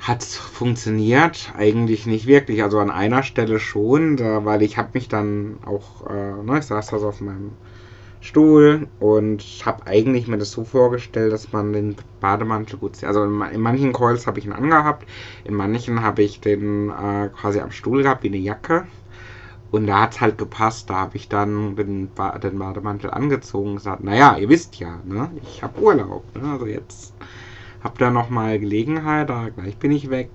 [0.00, 2.62] hat funktioniert eigentlich nicht wirklich.
[2.62, 6.66] Also an einer Stelle schon, da, weil ich habe mich dann auch, äh, ne, ich
[6.66, 7.52] saß da so auf meinem
[8.20, 13.08] Stuhl und habe eigentlich mir das so vorgestellt, dass man den Bademantel gut sieht.
[13.08, 15.06] Also in, in manchen Calls habe ich ihn angehabt,
[15.44, 18.86] in manchen habe ich den äh, quasi am Stuhl gehabt wie eine Jacke.
[19.70, 23.70] Und da hat es halt gepasst, da habe ich dann den, ba den Bademantel angezogen
[23.70, 27.12] und gesagt, naja, ihr wisst ja, ne, ich habe Urlaub, ne, also jetzt
[27.82, 30.30] hab da nochmal Gelegenheit, da gleich bin ich weg.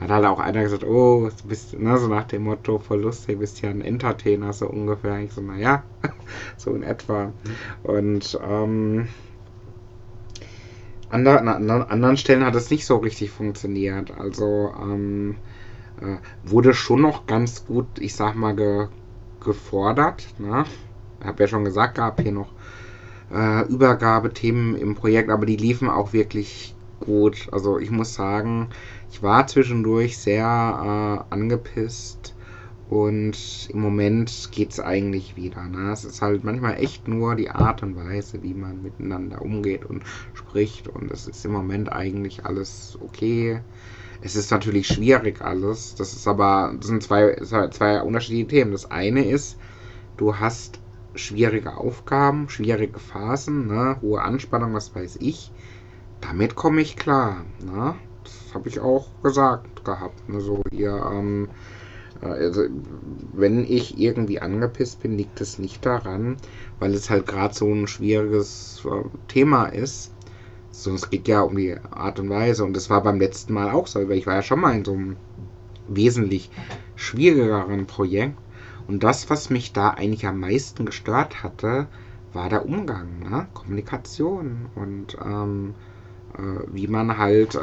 [0.00, 3.38] Hat halt auch einer gesagt, oh, du bist, ne, so nach dem Motto, voll lustig,
[3.38, 5.18] bist ja ein Entertainer, so ungefähr.
[5.18, 5.82] Ich so, naja,
[6.56, 7.32] so in etwa.
[7.82, 9.08] Und, ähm,
[11.10, 14.12] an, der, an anderen Stellen hat es nicht so richtig funktioniert.
[14.18, 15.36] Also, ähm,
[16.00, 18.88] äh, wurde schon noch ganz gut, ich sag mal, ge,
[19.40, 20.26] gefordert.
[20.38, 20.64] Ne?
[21.22, 22.52] Habe ja schon gesagt, gab hier noch
[23.32, 27.48] äh, Übergabethemen im Projekt, aber die liefen auch wirklich gut.
[27.52, 28.68] Also ich muss sagen,
[29.10, 30.44] ich war zwischendurch sehr
[31.30, 32.34] äh, angepisst
[32.90, 35.64] und im Moment geht es eigentlich wieder.
[35.64, 35.90] Ne?
[35.92, 40.02] Es ist halt manchmal echt nur die Art und Weise, wie man miteinander umgeht und
[40.34, 43.60] spricht und es ist im Moment eigentlich alles okay.
[44.20, 45.94] Es ist natürlich schwierig alles.
[45.94, 47.36] Das ist aber, das sind zwei,
[47.70, 48.72] zwei unterschiedliche Themen.
[48.72, 49.58] Das eine ist,
[50.16, 50.80] du hast
[51.14, 53.96] schwierige Aufgaben, schwierige Phasen, ne?
[54.02, 55.52] hohe Anspannung, was weiß ich
[56.28, 57.44] damit komme ich klar.
[57.64, 57.94] Ne?
[58.22, 60.28] Das habe ich auch gesagt gehabt.
[60.28, 60.40] Ne?
[60.40, 61.48] So hier, ähm,
[62.22, 62.62] äh, also,
[63.32, 66.36] wenn ich irgendwie angepisst bin, liegt es nicht daran,
[66.78, 70.12] weil es halt gerade so ein schwieriges äh, Thema ist.
[70.70, 72.64] Sonst geht ja um die Art und Weise.
[72.64, 74.84] Und das war beim letzten Mal auch so, weil ich war ja schon mal in
[74.84, 75.16] so einem
[75.88, 76.50] wesentlich
[76.96, 78.36] schwierigeren Projekt.
[78.88, 81.86] Und das, was mich da eigentlich am meisten gestört hatte,
[82.32, 83.46] war der Umgang, ne?
[83.54, 85.93] Kommunikation und ähm, äh,
[86.72, 87.58] wie man halt, äh,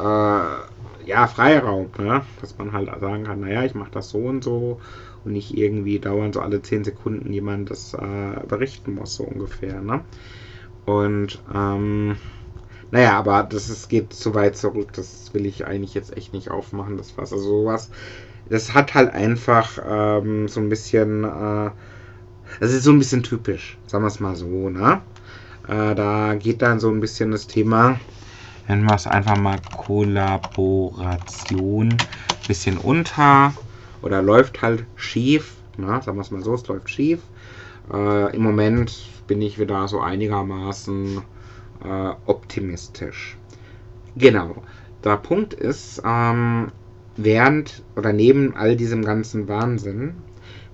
[1.05, 2.21] ja, Freiraum, ne?
[2.41, 4.79] dass man halt sagen kann, naja, ich mache das so und so
[5.23, 9.81] und nicht irgendwie dauernd so alle 10 Sekunden jemand das äh, berichten muss, so ungefähr.
[9.81, 10.01] Ne?
[10.85, 12.15] Und ähm,
[12.91, 14.91] naja, aber das ist, geht zu weit zurück.
[14.93, 17.31] Das will ich eigentlich jetzt echt nicht aufmachen, das Fass.
[17.31, 17.89] Also sowas.
[18.49, 21.23] Das hat halt einfach ähm, so ein bisschen.
[21.23, 21.71] Äh,
[22.59, 25.01] das ist so ein bisschen typisch, sagen wir es mal so, ne?
[25.67, 27.97] Äh, da geht dann so ein bisschen das Thema,
[28.71, 31.93] nennen wir es einfach mal Kollaboration,
[32.47, 33.53] bisschen unter
[34.01, 36.01] oder läuft halt schief, ne?
[36.01, 37.19] sagen wir es mal so, es läuft schief.
[37.91, 41.17] Äh, Im Moment bin ich wieder so einigermaßen
[41.83, 43.35] äh, optimistisch.
[44.15, 44.63] Genau.
[45.03, 46.71] Der Punkt ist, ähm,
[47.17, 50.13] während oder neben all diesem ganzen Wahnsinn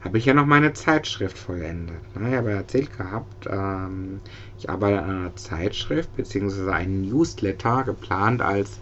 [0.02, 2.16] habe ich ja noch meine Zeitschrift vollendet.
[2.16, 2.30] Ne?
[2.30, 4.20] Ich habe ja erzählt gehabt, ähm,
[4.58, 6.72] ich arbeite an einer Zeitschrift bzw.
[6.72, 8.80] einen Newsletter geplant als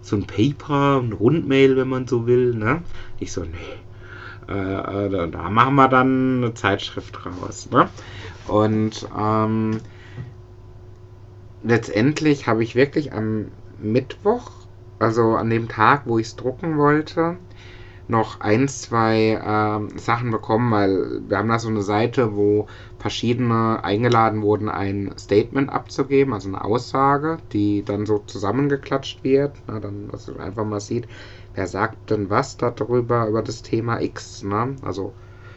[0.00, 2.54] so ein Paper, ein Rundmail, wenn man so will.
[2.54, 2.82] Ne?
[3.20, 3.78] Ich so, nee,
[4.48, 7.68] äh, äh, da machen wir dann eine Zeitschrift raus.
[7.70, 7.88] Ne?
[8.46, 9.80] Und ähm,
[11.62, 13.46] letztendlich habe ich wirklich am
[13.78, 14.50] Mittwoch,
[14.98, 17.36] also an dem Tag, wo ich es drucken wollte,
[18.08, 22.66] noch ein, zwei äh, Sachen bekommen, weil wir haben da so eine Seite, wo
[22.98, 29.52] verschiedene eingeladen wurden, ein Statement abzugeben, also eine Aussage, die dann so zusammengeklatscht wird.
[29.66, 31.06] Na, dann, dass man einfach mal sieht,
[31.54, 34.42] wer sagt denn was darüber, über das Thema X.
[34.42, 34.74] Ne?
[34.82, 35.12] Also,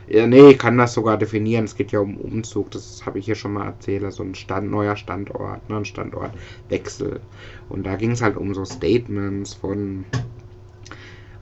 [0.07, 1.65] ja, nee, ich kann das sogar definieren.
[1.65, 4.03] Es geht ja um Umzug, das habe ich hier schon mal erzählt.
[4.03, 5.77] Also ein Stand, neuer Standort, ne?
[5.77, 7.21] ein Standortwechsel.
[7.69, 10.05] Und da ging es halt um so Statements von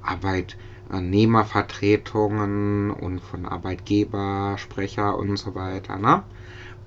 [0.01, 0.57] Arbeit.
[0.91, 5.97] Nehmervertretungen und von Arbeitgeber, Sprecher und so weiter.
[5.97, 6.23] Ne?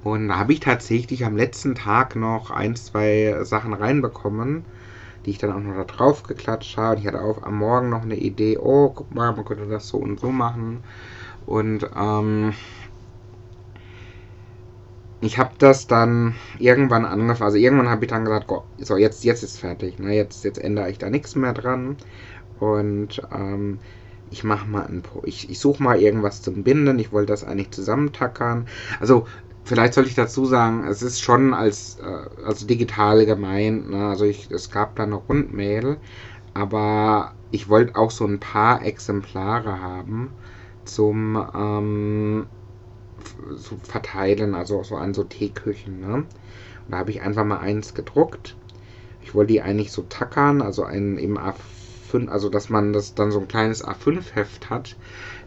[0.05, 4.65] Und da habe ich tatsächlich am letzten Tag noch ein, zwei Sachen reinbekommen,
[5.25, 7.01] die ich dann auch noch da drauf geklatscht habe.
[7.01, 9.99] Ich hatte auch am Morgen noch eine Idee, oh, guck mal, man könnte das so
[9.99, 10.83] und so machen.
[11.47, 12.53] Und ähm,
[15.21, 19.45] ich habe das dann irgendwann angefangen, also irgendwann habe ich dann gesagt, so, jetzt, jetzt
[19.45, 20.17] ist fertig, ne?
[20.17, 21.97] jetzt, jetzt ändere ich da nichts mehr dran.
[22.63, 23.81] Und ähm,
[24.31, 26.97] ich mache mal ein Pro ich, ich suche mal irgendwas zum Binden.
[27.01, 28.69] Ich wollte das eigentlich zusammentackern.
[29.01, 29.27] Also
[29.65, 33.91] vielleicht sollte ich dazu sagen, es ist schon als, äh, als digital gemeint.
[33.91, 34.07] Ne?
[34.07, 35.97] Also ich, es gab da eine Rundmail,
[36.55, 40.31] aber ich wollte auch so ein paar Exemplare haben
[40.85, 42.47] zum ähm,
[43.59, 46.01] zu verteilen, also so an so Teeküchen.
[46.01, 46.15] Ne?
[46.15, 46.27] Und
[46.91, 48.57] da habe ich einfach mal eins gedruckt.
[49.21, 51.72] Ich wollte die eigentlich so tackern, also ein im A4
[52.13, 54.97] A5, also dass man das dann so ein kleines A5-Heft hat.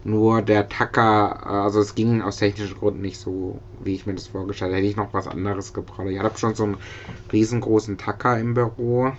[0.04, 4.14] Nur der Tacker, äh, also es ging aus technischen Gründen nicht so, wie ich mir
[4.14, 4.78] das vorgestellt hätte.
[4.78, 6.08] Hätte ich noch was anderes gebraucht.
[6.08, 6.76] Ich habe schon so einen
[7.32, 9.12] riesengroßen Tacker im Büro.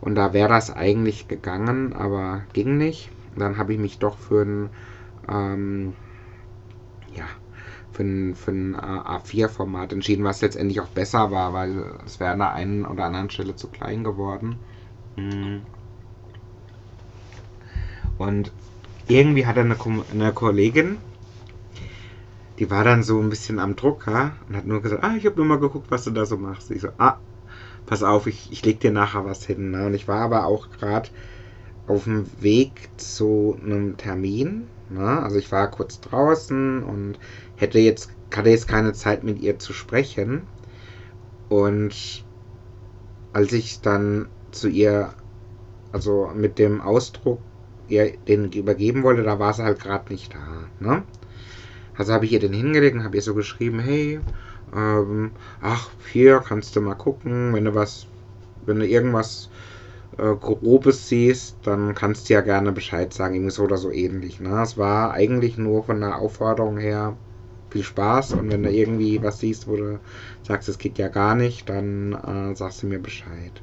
[0.00, 3.10] Und da wäre das eigentlich gegangen, aber ging nicht.
[3.36, 4.70] Dann habe ich mich doch für ein,
[5.28, 5.94] ähm,
[7.14, 7.24] ja,
[7.90, 12.40] für ein, für ein A4-Format entschieden, was letztendlich auch besser war, weil es wäre an
[12.40, 14.58] der einen oder anderen Stelle zu klein geworden.
[15.16, 15.62] Mhm.
[18.18, 18.52] Und
[19.08, 19.76] irgendwie hat er eine,
[20.12, 20.98] eine Kollegin,
[22.58, 25.36] die war dann so ein bisschen am Drucker und hat nur gesagt, ah, ich habe
[25.36, 26.70] nur mal geguckt, was du da so machst.
[26.70, 27.18] Ich so, ah,
[27.86, 29.72] pass auf, ich, ich leg dir nachher was hin.
[29.72, 29.86] Ne?
[29.86, 31.08] Und ich war aber auch gerade
[31.86, 34.68] auf dem Weg zu einem Termin.
[34.88, 35.22] Ne?
[35.22, 37.18] Also ich war kurz draußen und
[37.56, 40.42] hätte jetzt, hatte jetzt keine Zeit mit ihr zu sprechen.
[41.48, 42.24] Und
[43.32, 45.12] als ich dann zu ihr,
[45.92, 47.40] also mit dem Ausdruck
[47.88, 50.68] ihr den übergeben wollte, da war sie halt gerade nicht da.
[50.80, 51.02] Ne?
[51.96, 54.20] Also habe ich ihr den hingelegt und habe ihr so geschrieben, hey,
[54.74, 58.06] ähm, ach, hier kannst du mal gucken, wenn du was,
[58.66, 59.48] wenn du irgendwas
[60.18, 64.40] äh, Grobes siehst, dann kannst du ja gerne Bescheid sagen, irgendwie so oder so ähnlich.
[64.40, 64.62] Ne?
[64.62, 67.16] Es war eigentlich nur von der Aufforderung her
[67.70, 70.00] viel Spaß und wenn du irgendwie was siehst, wo du
[70.42, 73.62] sagst, es geht ja gar nicht, dann äh, sagst du mir Bescheid.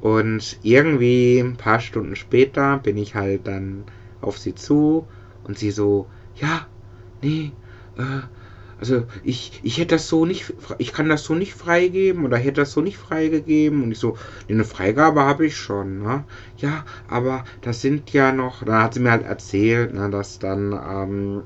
[0.00, 3.84] Und irgendwie ein paar Stunden später bin ich halt dann
[4.20, 5.06] auf sie zu
[5.44, 6.06] und sie so,
[6.36, 6.66] ja,
[7.22, 7.52] nee,
[7.96, 8.22] äh,
[8.80, 12.60] also ich, ich hätte das so nicht, ich kann das so nicht freigeben oder hätte
[12.60, 13.82] das so nicht freigegeben.
[13.82, 16.24] Und ich so, nee, eine Freigabe habe ich schon, ne?
[16.58, 20.72] Ja, aber das sind ja noch, da hat sie mir halt erzählt, ne, dass dann,
[20.72, 21.42] ähm,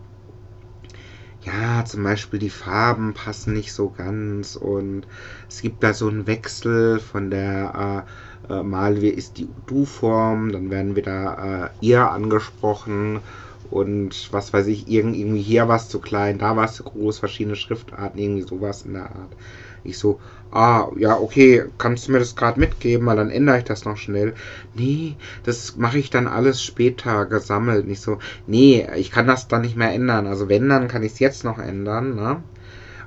[1.40, 5.06] ja, zum Beispiel die Farben passen nicht so ganz und
[5.48, 10.70] es gibt da so einen Wechsel von der, äh, äh, mal ist die Du-Form, dann
[10.70, 13.20] werden wieder äh, ihr angesprochen
[13.72, 17.18] und was weiß ich, irgendwie hier war es zu klein, da war es zu groß,
[17.18, 19.34] verschiedene Schriftarten, irgendwie sowas in der Art.
[19.82, 23.64] Ich so, ah, ja, okay, kannst du mir das gerade mitgeben, weil dann ändere ich
[23.64, 24.34] das noch schnell.
[24.74, 27.86] Nee, das mache ich dann alles später gesammelt.
[27.86, 30.26] Nicht so, nee, ich kann das dann nicht mehr ändern.
[30.26, 32.42] Also wenn, dann kann ich es jetzt noch ändern, ne?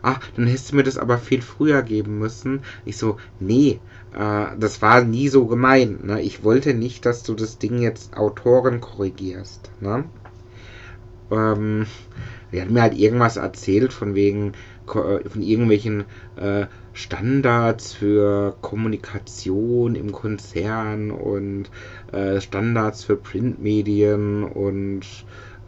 [0.01, 2.61] Ah, dann hättest du mir das aber viel früher geben müssen.
[2.85, 3.79] Ich so, nee,
[4.15, 6.05] äh, das war nie so gemeint.
[6.05, 6.21] Ne?
[6.21, 9.69] Ich wollte nicht, dass du das Ding jetzt Autoren korrigierst.
[9.81, 10.05] Ne?
[11.31, 11.85] Ähm,
[12.51, 14.53] er hat mir halt irgendwas erzählt von wegen
[14.87, 16.05] äh, von irgendwelchen
[16.37, 21.69] äh, Standards für Kommunikation im Konzern und
[22.11, 25.01] äh, Standards für Printmedien und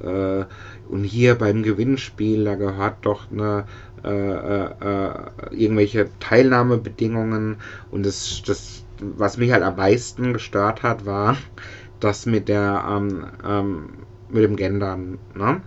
[0.02, 0.46] äh,
[0.90, 3.66] und hier beim Gewinnspiel, da gehört doch eine
[4.04, 5.12] äh, äh, äh,
[5.52, 7.58] irgendwelche Teilnahmebedingungen
[7.92, 11.38] und das, das, was mich halt am meisten gestört hat, war
[12.00, 13.90] das mit der ähm, ähm,
[14.30, 15.62] mit dem Gendern, ne?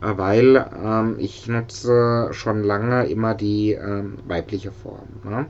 [0.00, 5.08] Äh, weil ähm, ich nutze schon lange immer die ähm, weibliche Form.
[5.24, 5.46] Ne?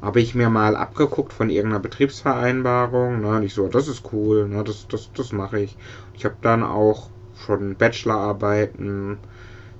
[0.00, 3.20] Habe ich mir mal abgeguckt von irgendeiner Betriebsvereinbarung.
[3.20, 3.28] Ne?
[3.36, 4.64] Und ich so, das ist cool, ne?
[4.64, 5.76] das, das, das mache ich.
[6.14, 9.18] Ich habe dann auch schon Bachelorarbeiten,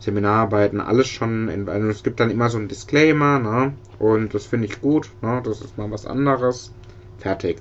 [0.00, 1.48] Seminararbeiten, alles schon.
[1.48, 3.74] In, also es gibt dann immer so einen Disclaimer, ne?
[3.98, 5.40] Und das finde ich gut, ne?
[5.44, 6.72] Das ist mal was anderes.
[7.18, 7.60] Fertig.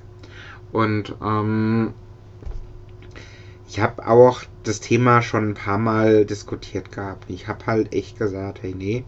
[0.72, 1.94] Und ähm,
[3.68, 7.28] ich habe auch das Thema schon ein paar Mal diskutiert gehabt.
[7.28, 9.04] Ich habe halt echt gesagt, hey, nee,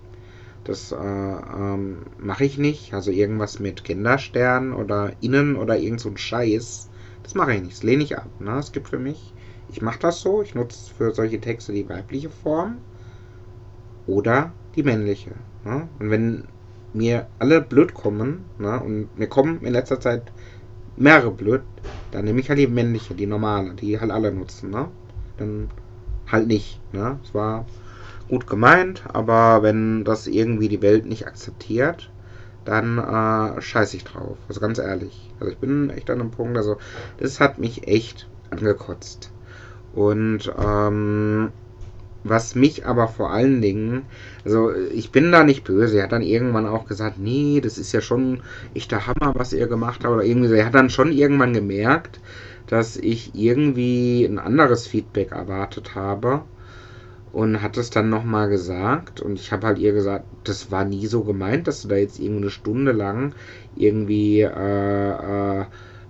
[0.65, 2.95] das äh, ähm, mache ich nicht.
[2.95, 6.91] Also irgendwas mit Kinderstern oder Innen oder irgend so ein Scheiß.
[7.23, 7.75] Das mache ich nicht.
[7.75, 8.29] Das lehne ich ab.
[8.41, 8.59] Ne?
[8.59, 9.33] Es gibt für mich,
[9.69, 10.43] ich mache das so.
[10.43, 12.79] Ich nutze für solche Texte die weibliche Form
[14.11, 15.31] oder die männliche.
[15.65, 15.89] Ne?
[15.99, 16.45] Und wenn
[16.93, 18.81] mir alle blöd kommen, ne?
[18.81, 20.33] und mir kommen in letzter Zeit
[20.97, 21.63] mehrere blöd,
[22.11, 24.89] dann nehme ich halt die männliche, die normale, die halt alle nutzen, ne?
[25.39, 25.71] Dann
[26.27, 27.19] halt nicht, ne?
[27.23, 27.65] Es war
[28.29, 32.11] gut gemeint, aber wenn das irgendwie die Welt nicht akzeptiert,
[32.65, 34.37] dann äh, scheiße ich drauf.
[34.49, 35.31] Also ganz ehrlich.
[35.39, 36.77] Also ich bin echt an einem Punkt, also
[37.19, 39.33] das hat mich echt angekotzt.
[39.95, 41.51] Und ähm,
[42.25, 44.03] was mich aber vor allen Dingen,
[44.45, 47.93] also ich bin da nicht böse, er hat dann irgendwann auch gesagt, nee, das ist
[47.93, 48.41] ja schon
[48.75, 50.55] echter Hammer, was er gemacht hat, oder irgendwie.
[50.55, 52.21] Er hat dann schon irgendwann gemerkt,
[52.67, 56.43] dass ich irgendwie ein anderes Feedback erwartet habe
[57.33, 61.07] und hat es dann nochmal gesagt und ich habe halt ihr gesagt, das war nie
[61.07, 63.35] so gemeint, dass du da jetzt irgendwie eine Stunde lang
[63.77, 65.65] irgendwie äh, äh,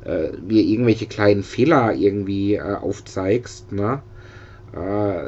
[0.05, 4.03] äh, mir irgendwelche kleinen Fehler irgendwie äh, aufzeigst, ne?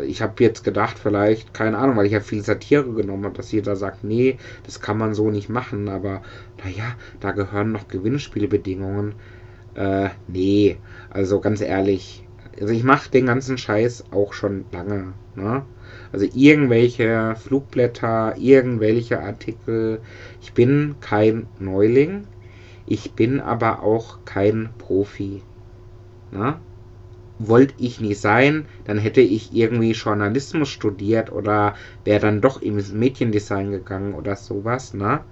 [0.07, 3.51] Ich habe jetzt gedacht, vielleicht, keine Ahnung, weil ich ja viel Satire genommen habe, dass
[3.51, 6.23] jeder sagt, nee, das kann man so nicht machen, aber
[6.63, 9.15] naja, da gehören noch Gewinnspielbedingungen.
[9.75, 10.77] Äh, nee,
[11.11, 12.25] also ganz ehrlich,
[12.61, 15.65] also ich mache den ganzen Scheiß auch schon lange, ne?
[16.13, 20.01] Also irgendwelche Flugblätter, irgendwelche Artikel.
[20.41, 22.25] Ich bin kein Neuling,
[22.87, 25.43] ich bin aber auch kein Profi.
[26.31, 26.61] Ne?
[27.49, 31.75] Wollte ich nie sein, dann hätte ich irgendwie Journalismus studiert oder
[32.05, 35.25] wäre dann doch ins Mediendesign gegangen oder sowas, ne?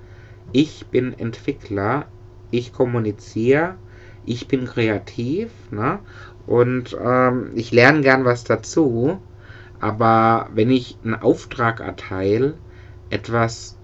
[0.53, 2.07] Ich bin Entwickler,
[2.51, 3.77] ich kommuniziere,
[4.23, 6.01] ich bin kreativ, ne?
[6.47, 9.21] Und ähm, ich lerne gern was dazu,
[9.81, 12.59] aber wenn ich einen Auftrag erteile,
[13.11, 13.79] etwas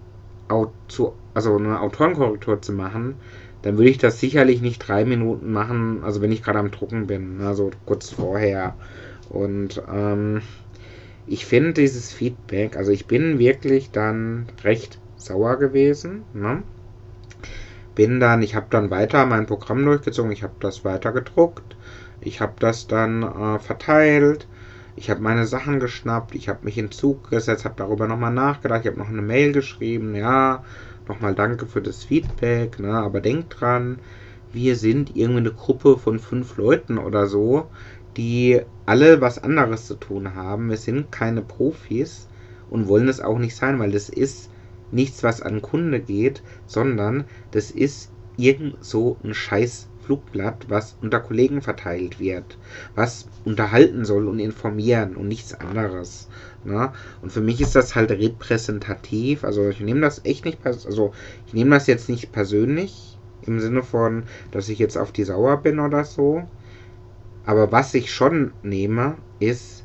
[0.89, 3.21] zu, also eine Autorenkorrektur zu machen,
[3.67, 7.09] dann würde ich das sicherlich nicht drei Minuten machen, also wenn ich gerade am Drucken
[7.09, 8.77] bin, also kurz vorher.
[9.29, 10.41] Und ähm,
[11.27, 16.23] ich finde dieses Feedback, also ich bin wirklich dann recht sauer gewesen.
[16.33, 16.63] Ne?
[17.97, 21.77] Bin dann, ich habe dann weiter mein Programm durchgezogen, ich habe das weiter gedruckt,
[22.21, 24.47] ich habe das dann äh, verteilt,
[24.95, 28.83] ich habe meine Sachen geschnappt, ich habe mich in Zug gesetzt, habe darüber nochmal nachgedacht,
[28.83, 30.63] ich habe noch eine Mail geschrieben, ja,
[31.09, 32.93] nochmal danke für das Feedback, ne?
[32.93, 33.99] aber denkt dran,
[34.53, 37.69] wir sind irgendwie eine Gruppe von fünf Leuten oder so,
[38.17, 40.71] die alle was anderes zu tun haben.
[40.71, 42.29] Wir sind keine Profis
[42.71, 44.51] und wollen es auch nicht sein, weil das ist
[44.91, 51.19] nichts, was an Kunde geht, sondern das ist irgend so ein scheiß Flugblatt, was unter
[51.19, 52.59] Kollegen verteilt wird,
[52.95, 56.29] was unterhalten soll und informieren und nichts anderes.
[56.67, 56.93] Ne?
[57.23, 59.45] Und für mich ist das halt repräsentativ.
[59.45, 61.13] Also ich nehme das echt nicht, also
[61.47, 65.59] ich nehme das jetzt nicht persönlich im Sinne von, dass ich jetzt auf die sauer
[65.59, 66.43] bin oder so.
[67.45, 69.85] Aber was ich schon nehme, ist,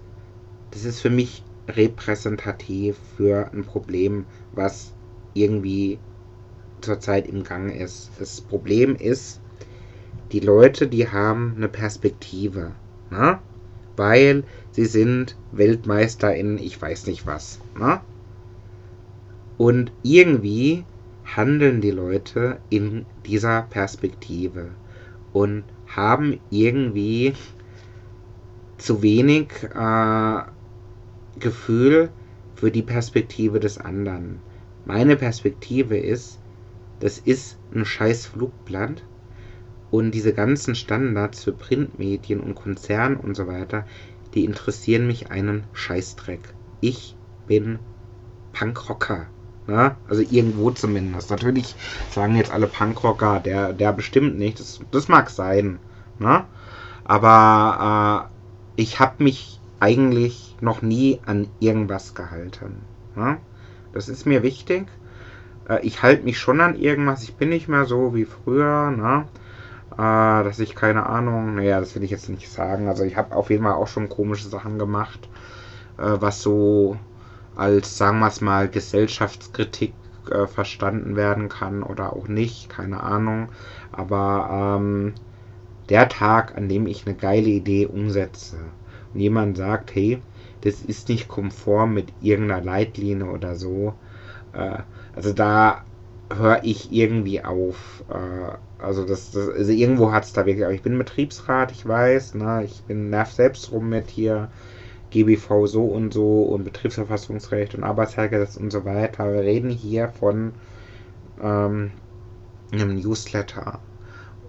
[0.72, 4.94] das ist für mich repräsentativ für ein Problem, was
[5.36, 6.00] irgendwie
[6.82, 8.10] zurzeit im Gang ist.
[8.18, 9.40] Das Problem ist,
[10.32, 12.72] die Leute, die haben eine Perspektive.
[13.12, 13.40] Ne?
[13.96, 17.60] Weil sie sind Weltmeister in ich weiß nicht was.
[17.78, 18.02] Ne?
[19.58, 20.86] Und irgendwie
[21.24, 24.72] handeln die Leute in dieser Perspektive
[25.34, 27.34] und haben irgendwie
[28.78, 30.42] zu wenig äh,
[31.40, 32.10] Gefühl
[32.56, 34.40] für die Perspektive des anderen.
[34.86, 36.40] Meine Perspektive ist,
[37.00, 39.04] das ist ein scheiß Flugblatt.
[39.90, 43.86] Und diese ganzen Standards für Printmedien und Konzern und so weiter,
[44.34, 46.54] die interessieren mich einen Scheißdreck.
[46.80, 47.16] Ich
[47.48, 47.80] bin
[48.54, 49.28] Punkrocker.
[49.68, 49.96] Ne?
[50.10, 51.30] Also irgendwo zumindest.
[51.30, 51.76] Natürlich
[52.10, 54.60] sagen jetzt alle Punkrocker, der, der bestimmt nicht.
[54.60, 55.80] Das, das mag sein.
[56.20, 56.46] Ne?
[57.04, 58.30] Aber
[58.78, 62.82] äh, ich habe mich eigentlich noch nie an irgendwas gehalten.
[63.16, 63.38] Ne?
[63.94, 64.88] Das ist mir wichtig.
[65.68, 67.24] Äh, ich halte mich schon an irgendwas.
[67.24, 68.92] Ich bin nicht mehr so wie früher.
[68.92, 69.26] Ne?
[69.94, 72.88] Äh, dass ich keine Ahnung, naja, das will ich jetzt nicht sagen.
[72.88, 75.30] Also ich habe auf jeden Fall auch schon komische Sachen gemacht,
[75.98, 76.98] äh, was so
[77.56, 79.94] als, sagen wir es mal, Gesellschaftskritik
[80.32, 83.50] äh, verstanden werden kann oder auch nicht, keine Ahnung.
[83.92, 85.14] Aber ähm,
[85.90, 88.58] der Tag, an dem ich eine geile Idee umsetze
[89.14, 90.22] und jemand sagt, hey,
[90.62, 93.94] das ist nicht konform mit irgendeiner Leitlinie oder so,
[94.54, 94.78] äh,
[95.16, 95.84] also da
[96.34, 98.04] höre ich irgendwie auf.
[98.10, 101.88] Äh, also das, das also irgendwo hat es da wirklich, aber ich bin Betriebsrat, ich
[101.88, 104.50] weiß, ne, ich bin nerv selbst rum mit hier
[105.12, 109.32] GBV so und so und Betriebsverfassungsrecht und Arbeitshergesetz und so weiter.
[109.32, 110.54] Wir reden hier von
[111.42, 111.92] ähm,
[112.72, 113.80] einem Newsletter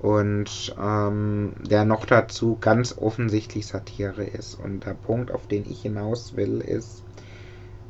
[0.01, 4.55] und ähm, der noch dazu ganz offensichtlich Satire ist.
[4.55, 7.03] Und der Punkt, auf den ich hinaus will, ist,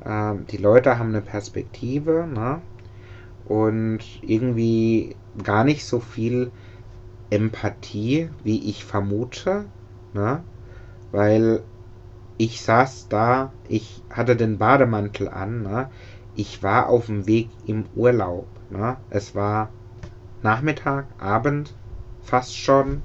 [0.05, 2.61] äh, die Leute haben eine Perspektive ne?
[3.47, 6.51] Und irgendwie gar nicht so viel
[7.31, 9.67] Empathie, wie ich vermute,
[10.13, 10.43] ne?
[11.11, 11.63] weil
[12.39, 15.89] ich saß da, ich hatte den Bademantel an, ne?
[16.35, 18.47] ich war auf dem Weg im Urlaub.
[18.71, 18.97] Ne?
[19.11, 19.71] Es war
[20.43, 21.75] Nachmittag, Abend,
[22.23, 23.03] fast schon.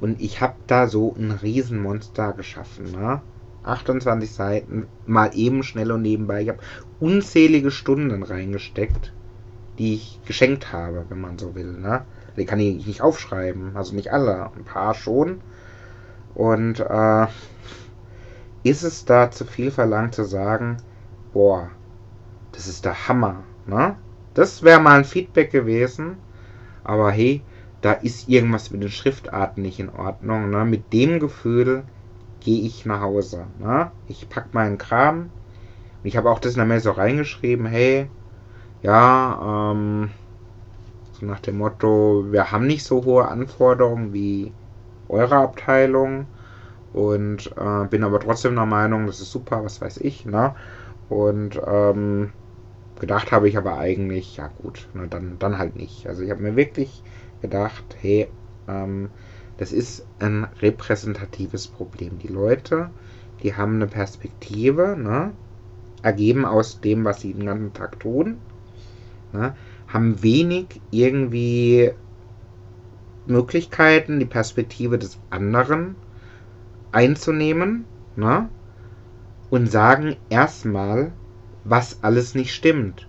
[0.00, 2.92] Und ich habe da so ein Riesenmonster geschaffen.
[2.92, 3.20] Ne?
[3.64, 6.42] 28 Seiten, mal eben schnell und nebenbei.
[6.42, 6.60] Ich habe
[7.00, 9.12] unzählige Stunden reingesteckt,
[9.78, 11.72] die ich geschenkt habe, wenn man so will.
[11.72, 12.04] Ne?
[12.36, 15.40] Die kann ich nicht aufschreiben, also nicht alle, ein paar schon.
[16.34, 17.26] Und äh,
[18.62, 20.78] ist es da zu viel verlangt zu sagen,
[21.32, 21.70] boah,
[22.52, 23.96] das ist der Hammer, ne?
[24.34, 26.16] Das wäre mal ein Feedback gewesen,
[26.84, 27.42] aber hey,
[27.80, 30.64] da ist irgendwas mit den Schriftarten nicht in Ordnung, ne?
[30.64, 31.84] Mit dem Gefühl
[32.40, 33.92] gehe ich nach Hause, ne?
[34.08, 35.30] Ich pack meinen Kram.
[36.02, 38.08] Ich habe auch das in der so reingeschrieben, hey,
[38.86, 40.10] ja, ähm,
[41.12, 44.52] so nach dem Motto, wir haben nicht so hohe Anforderungen wie
[45.08, 46.26] eure Abteilung
[46.92, 50.54] und äh, bin aber trotzdem der Meinung, das ist super, was weiß ich, ne?
[51.08, 52.32] Und ähm,
[53.00, 56.06] gedacht habe ich aber eigentlich, ja gut, ne, dann, dann halt nicht.
[56.06, 57.02] Also ich habe mir wirklich
[57.42, 58.28] gedacht, hey,
[58.68, 59.10] ähm,
[59.58, 62.18] das ist ein repräsentatives Problem.
[62.18, 62.90] Die Leute,
[63.42, 65.32] die haben eine Perspektive, ne?
[66.02, 68.38] ergeben aus dem, was sie den ganzen Tag tun,
[69.36, 69.54] ne?
[69.88, 71.92] haben wenig irgendwie
[73.26, 75.96] Möglichkeiten, die Perspektive des anderen
[76.92, 77.84] einzunehmen
[78.16, 78.48] ne?
[79.50, 81.12] und sagen erstmal,
[81.64, 83.08] was alles nicht stimmt,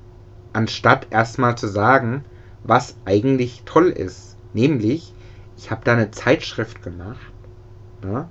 [0.54, 2.26] anstatt erstmal zu sagen,
[2.64, 4.38] was eigentlich toll ist.
[4.54, 5.14] Nämlich,
[5.56, 7.32] ich habe da eine Zeitschrift gemacht
[8.04, 8.28] ne?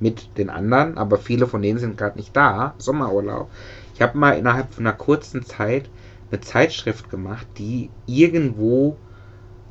[0.00, 3.50] mit den anderen, aber viele von denen sind gerade nicht da, Sommerurlaub.
[3.94, 5.88] Ich habe mal innerhalb von einer kurzen Zeit
[6.30, 8.96] eine Zeitschrift gemacht, die irgendwo,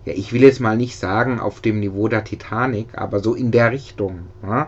[0.06, 3.52] ja, ich will jetzt mal nicht sagen auf dem Niveau der Titanic, aber so in
[3.52, 4.28] der Richtung.
[4.42, 4.68] Ne?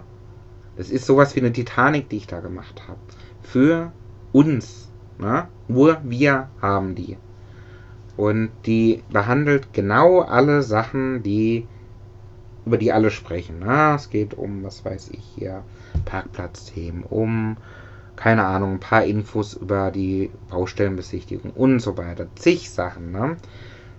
[0.78, 3.00] Das ist sowas wie eine Titanic, die ich da gemacht habe.
[3.42, 3.92] Für
[4.32, 4.90] uns.
[5.20, 5.48] Ne?
[5.68, 7.18] Nur wir haben die.
[8.18, 11.68] Und die behandelt genau alle Sachen, die
[12.66, 13.60] über die alle sprechen.
[13.60, 13.94] Ne?
[13.96, 15.64] Es geht um, was weiß ich hier,
[16.06, 17.58] Parkplatzthemen, um,
[18.22, 22.28] keine Ahnung, ein paar Infos über die Baustellenbesichtigung und so weiter.
[22.36, 23.12] Zig Sachen.
[23.12, 23.38] Ne?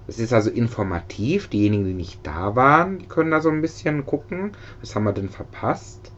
[0.07, 1.49] Es ist also informativ.
[1.49, 4.53] Diejenigen, die nicht da waren, die können da so ein bisschen gucken.
[4.81, 6.12] Was haben wir denn verpasst?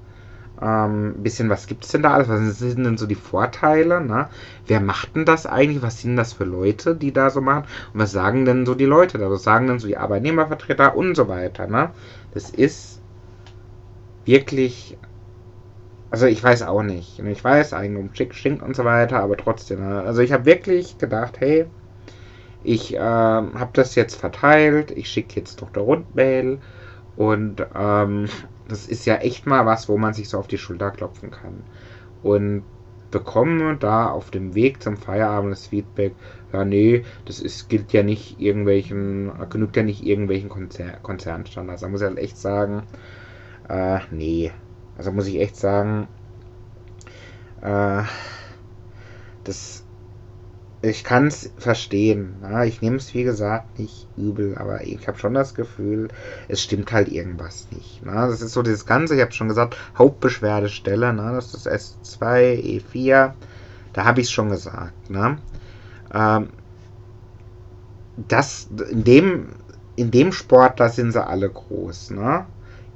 [0.60, 2.28] Ähm, bisschen, was gibt es denn da alles?
[2.28, 4.02] Was sind denn so die Vorteile?
[4.02, 4.28] Ne?
[4.66, 5.82] Wer macht denn das eigentlich?
[5.82, 7.64] Was sind das für Leute, die da so machen?
[7.94, 9.30] Und was sagen denn so die Leute da?
[9.30, 11.68] Was sagen denn so die Arbeitnehmervertreter und so weiter?
[11.68, 11.88] Ne?
[12.34, 13.00] Das ist
[14.26, 14.98] wirklich.
[16.14, 17.18] Also ich weiß auch nicht.
[17.18, 19.80] Ich weiß um Schick, Schink und so weiter, aber trotzdem.
[19.80, 20.00] Ne?
[20.02, 21.66] Also ich habe wirklich gedacht, hey,
[22.62, 25.82] ich äh, habe das jetzt verteilt, ich schicke jetzt Dr.
[25.82, 26.60] Rundmail
[27.16, 28.28] und ähm,
[28.68, 31.64] das ist ja echt mal was, wo man sich so auf die Schulter klopfen kann.
[32.22, 32.62] Und
[33.10, 36.14] bekomme da auf dem Weg zum Feierabend das Feedback,
[36.52, 41.80] ja nee, das ist, gilt ja nicht irgendwelchen, genügt ja nicht irgendwelchen Konzer Konzernstandards.
[41.80, 42.84] Da muss ich halt echt sagen,
[43.68, 44.52] äh, nee.
[44.96, 46.08] Also muss ich echt sagen,
[47.62, 48.02] äh,
[49.44, 49.84] das
[50.84, 52.36] ich kann es verstehen.
[52.42, 56.08] Ja, ich nehme es, wie gesagt, nicht übel, aber ich habe schon das Gefühl,
[56.48, 58.04] es stimmt halt irgendwas nicht.
[58.04, 58.12] Ne?
[58.12, 61.32] Das ist so dieses Ganze, ich habe schon gesagt, Hauptbeschwerdestelle, ne?
[61.34, 63.32] das ist S2, E4,
[63.94, 65.08] da habe ich es schon gesagt.
[65.08, 65.38] Ne?
[66.12, 66.48] Ähm,
[68.28, 69.48] das, in, dem,
[69.96, 72.10] in dem Sport, da sind sie alle groß.
[72.10, 72.44] Ne?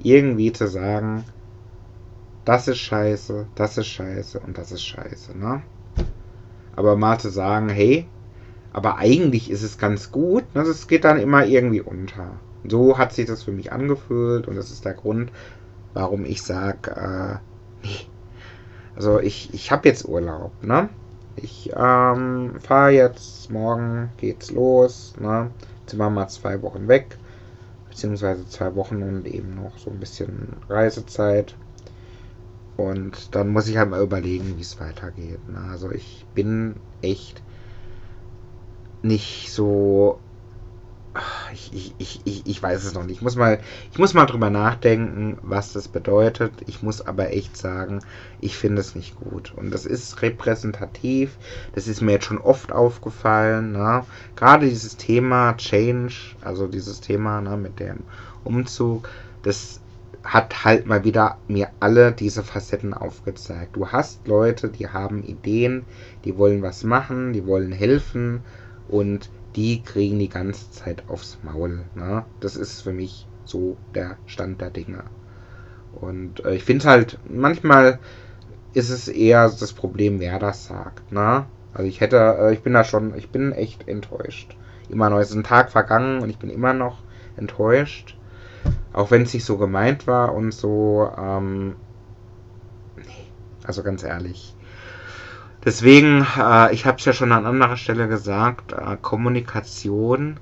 [0.03, 1.25] Irgendwie zu sagen,
[2.49, 5.37] das ist scheiße, das ist scheiße und das ist scheiße.
[5.37, 5.61] Ne?
[6.75, 8.07] Aber mal zu sagen, hey,
[8.73, 12.37] aber eigentlich ist es ganz gut, ne, das geht dann immer irgendwie unter.
[12.67, 15.31] So hat sich das für mich angefühlt und das ist der Grund,
[15.93, 18.07] warum ich sage, äh, nee.
[18.95, 20.89] Also ich, ich habe jetzt Urlaub, ne?
[21.35, 25.51] Ich ähm, fahre jetzt, morgen geht's los, ne?
[25.81, 27.15] Jetzt sind wir mal zwei Wochen weg,
[27.89, 31.53] beziehungsweise zwei Wochen und eben noch so ein bisschen Reisezeit.
[32.79, 35.49] Und dann muss ich halt mal überlegen, wie es weitergeht.
[35.49, 35.59] Ne?
[35.69, 37.43] Also ich bin echt
[39.01, 40.21] nicht so.
[41.51, 43.17] Ich, ich, ich, ich, ich weiß es noch nicht.
[43.17, 43.59] Ich muss, mal,
[43.91, 46.53] ich muss mal drüber nachdenken, was das bedeutet.
[46.67, 47.99] Ich muss aber echt sagen,
[48.39, 49.53] ich finde es nicht gut.
[49.57, 51.37] Und das ist repräsentativ.
[51.75, 53.73] Das ist mir jetzt schon oft aufgefallen.
[53.73, 54.05] Ne?
[54.37, 57.97] Gerade dieses Thema Change, also dieses Thema ne, mit dem
[58.45, 59.09] Umzug,
[59.43, 59.81] das
[60.23, 63.75] hat halt mal wieder mir alle diese Facetten aufgezeigt.
[63.75, 65.85] Du hast Leute, die haben Ideen,
[66.25, 68.41] die wollen was machen, die wollen helfen
[68.87, 71.85] und die kriegen die ganze Zeit aufs Maul.
[71.95, 72.25] Ne?
[72.39, 75.03] Das ist für mich so der Stand der Dinge.
[75.93, 77.99] Und äh, ich finde halt, manchmal
[78.73, 81.11] ist es eher das Problem, wer das sagt.
[81.11, 81.45] Ne?
[81.73, 84.55] Also ich hätte, äh, ich bin da schon, ich bin echt enttäuscht.
[84.89, 86.99] Immer noch, ist ein Tag vergangen und ich bin immer noch
[87.37, 88.17] enttäuscht.
[88.93, 91.75] Auch wenn es nicht so gemeint war und so, ähm,
[92.97, 93.27] nee,
[93.63, 94.55] also ganz ehrlich.
[95.63, 100.39] Deswegen, äh, ich habe es ja schon an anderer Stelle gesagt, äh, Kommunikation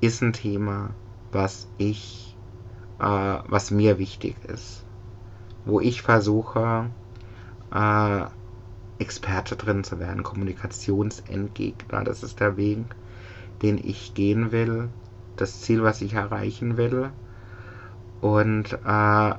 [0.00, 0.90] ist ein Thema,
[1.32, 2.36] was ich,
[2.98, 4.84] äh, was mir wichtig ist.
[5.64, 6.86] Wo ich versuche,
[7.72, 8.24] äh,
[8.98, 12.04] Experte drin zu werden, Kommunikationsentgegner.
[12.04, 12.84] Das ist der Weg,
[13.62, 14.88] den ich gehen will,
[15.36, 17.10] das Ziel, was ich erreichen will.
[18.20, 19.34] Und äh,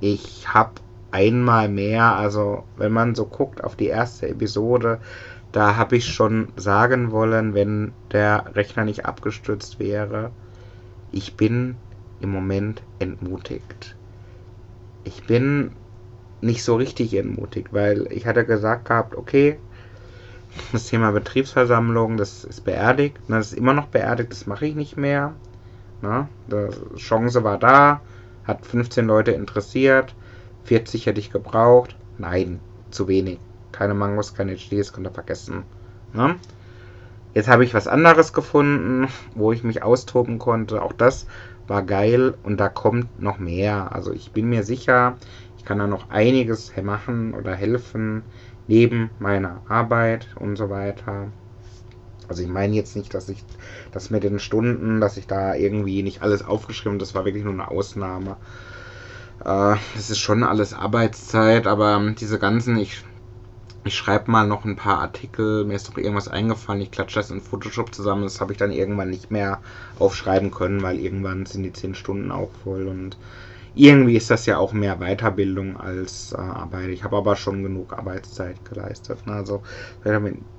[0.00, 0.72] ich habe
[1.10, 5.00] einmal mehr, also wenn man so guckt auf die erste Episode,
[5.52, 10.32] da habe ich schon sagen wollen, wenn der Rechner nicht abgestürzt wäre,
[11.12, 11.76] ich bin
[12.20, 13.94] im Moment entmutigt.
[15.04, 15.70] Ich bin
[16.40, 19.58] nicht so richtig entmutigt, weil ich hatte gesagt gehabt, okay,
[20.72, 24.96] das Thema Betriebsversammlung, das ist beerdigt, das ist immer noch beerdigt, das mache ich nicht
[24.96, 25.34] mehr.
[26.04, 26.28] Ne?
[26.48, 28.02] Die Chance war da,
[28.44, 30.14] hat 15 Leute interessiert,
[30.64, 31.96] 40 hätte ich gebraucht.
[32.18, 33.38] Nein, zu wenig.
[33.72, 35.62] Keine Mangos, keine HDs, könnt ihr vergessen.
[36.12, 36.36] Ne?
[37.32, 40.82] Jetzt habe ich was anderes gefunden, wo ich mich austoben konnte.
[40.82, 41.26] Auch das
[41.66, 43.92] war geil und da kommt noch mehr.
[43.92, 45.16] Also ich bin mir sicher,
[45.56, 48.22] ich kann da noch einiges machen oder helfen
[48.66, 51.28] neben meiner Arbeit und so weiter.
[52.28, 53.44] Also ich meine jetzt nicht, dass ich
[53.92, 57.52] das mit den Stunden, dass ich da irgendwie nicht alles aufgeschrieben, das war wirklich nur
[57.52, 58.36] eine Ausnahme.
[59.44, 63.04] Äh, ist schon alles Arbeitszeit, aber diese ganzen, ich,
[63.84, 67.30] ich schreibe mal noch ein paar Artikel, mir ist doch irgendwas eingefallen, ich klatsche das
[67.30, 69.60] in Photoshop zusammen, das habe ich dann irgendwann nicht mehr
[69.98, 73.18] aufschreiben können, weil irgendwann sind die 10 Stunden auch voll und
[73.74, 76.90] irgendwie ist das ja auch mehr Weiterbildung als äh, Arbeit.
[76.90, 79.26] Ich habe aber schon genug Arbeitszeit geleistet.
[79.26, 79.32] Ne?
[79.32, 79.62] Also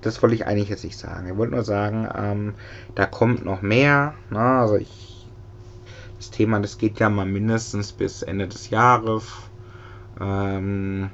[0.02, 1.28] das wollte ich eigentlich jetzt nicht sagen.
[1.28, 2.54] Ich wollte nur sagen, ähm,
[2.94, 4.16] da kommt noch mehr.
[4.30, 4.40] Ne?
[4.40, 5.28] Also ich,
[6.18, 9.24] das Thema, das geht ja mal mindestens bis Ende des Jahres.
[10.20, 11.10] Ähm,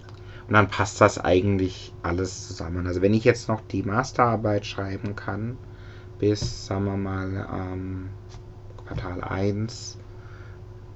[0.48, 2.88] und dann passt das eigentlich alles zusammen.
[2.88, 5.58] Also wenn ich jetzt noch die Masterarbeit schreiben kann,
[6.20, 8.10] bis, sagen wir mal, ähm,
[8.86, 9.98] Quartal 1,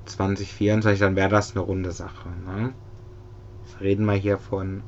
[0.06, 2.30] 2024, dann wäre das eine runde Sache.
[2.30, 2.74] Ne?
[3.82, 4.84] Reden wir hier von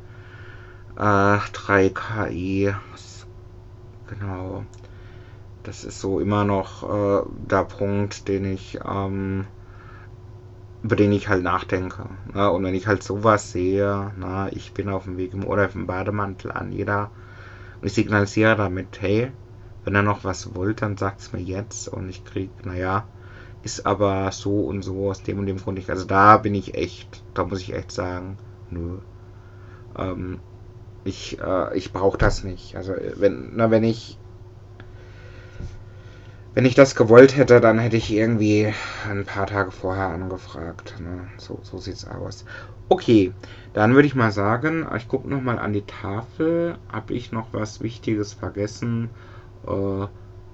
[0.98, 2.74] äh, 3 KI.
[4.08, 4.64] Genau.
[5.64, 9.46] Das ist so immer noch äh, der Punkt, den ich, ähm,
[10.82, 12.06] über den ich halt nachdenke.
[12.34, 12.50] Ne?
[12.50, 15.86] Und wenn ich halt sowas sehe, na, ich bin auf dem Weg im Urlaub im
[15.86, 17.12] Bademantel an jeder
[17.82, 19.32] und ich signalisiere damit, hey,
[19.84, 23.06] wenn ihr noch was wollt, dann sagt es mir jetzt und ich krieg, naja,
[23.68, 25.90] ist aber so und so aus dem und dem Grund nicht.
[25.90, 28.38] Also da bin ich echt, da muss ich echt sagen,
[28.70, 29.00] nö.
[29.98, 30.40] Ähm,
[31.04, 32.78] ich äh, ich brauche das nicht.
[32.78, 34.18] Also wenn, na, wenn ich
[36.54, 38.74] wenn ich das gewollt hätte, dann hätte ich irgendwie
[39.08, 40.96] ein paar Tage vorher angefragt.
[41.02, 41.28] Ne?
[41.38, 42.46] So, so sieht's aus.
[42.88, 43.34] Okay,
[43.74, 46.78] dann würde ich mal sagen, ich gucke nochmal an die Tafel.
[46.90, 49.10] Habe ich noch was Wichtiges vergessen?
[49.68, 50.08] Äh,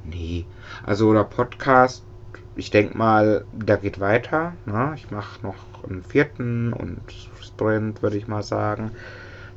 [0.03, 0.45] nee.
[0.84, 2.03] Also der Podcast,
[2.56, 4.54] ich denke mal, der geht weiter.
[4.66, 4.93] Ne?
[4.95, 7.01] Ich mache noch einen vierten und
[7.41, 8.91] Sprint, würde ich mal sagen.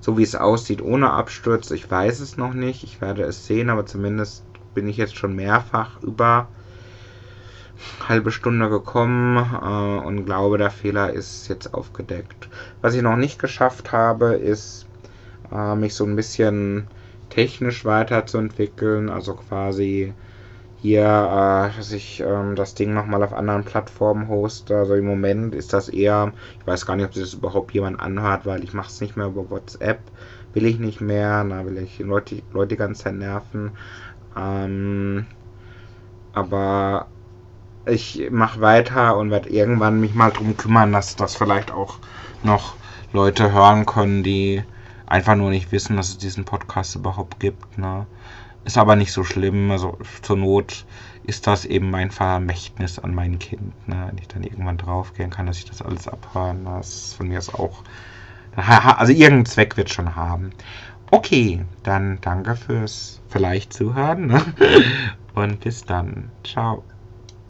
[0.01, 2.85] So wie es aussieht, ohne Absturz, ich weiß es noch nicht.
[2.85, 4.45] Ich werde es sehen, aber zumindest
[4.75, 6.49] bin ich jetzt schon mehrfach über
[8.09, 12.49] halbe Stunde gekommen äh, und glaube, der Fehler ist jetzt aufgedeckt.
[12.81, 14.87] Was ich noch nicht geschafft habe, ist
[15.53, 16.87] äh, mich so ein bisschen
[17.29, 20.15] technisch weiterzuentwickeln, also quasi
[20.83, 24.77] hier, äh, dass ich ähm, das Ding nochmal auf anderen Plattformen hoste.
[24.77, 28.01] Also im Moment ist das eher, ich weiß gar nicht, ob sich das überhaupt jemand
[28.01, 30.01] anhört, weil ich mache es nicht mehr über WhatsApp,
[30.55, 33.73] will ich nicht mehr, da will ich Leute, Leute ganze Zeit nerven.
[34.37, 35.27] Ähm,
[36.33, 37.07] aber
[37.87, 41.99] ich mache weiter und werde irgendwann mich mal drum kümmern, dass das vielleicht auch
[42.43, 42.75] noch
[43.13, 44.63] Leute hören können, die
[45.07, 47.79] einfach nur nicht wissen, dass es diesen Podcast überhaupt gibt.
[47.79, 48.07] Ne?
[48.67, 49.71] Ist aber nicht so schlimm.
[49.71, 50.85] Also zur Not
[51.23, 53.89] ist das eben mein Vermächtnis an mein Kind.
[53.89, 54.07] Ne?
[54.09, 56.65] Wenn ich dann irgendwann draufgehen kann, dass ich das alles abhören.
[56.65, 57.85] Das von mir ist auch.
[58.57, 60.51] Also irgendeinen Zweck wird schon haben.
[61.11, 64.27] Okay, dann danke fürs vielleicht zuhören.
[64.27, 64.43] Ne?
[65.35, 66.31] Und bis dann.
[66.43, 66.83] Ciao.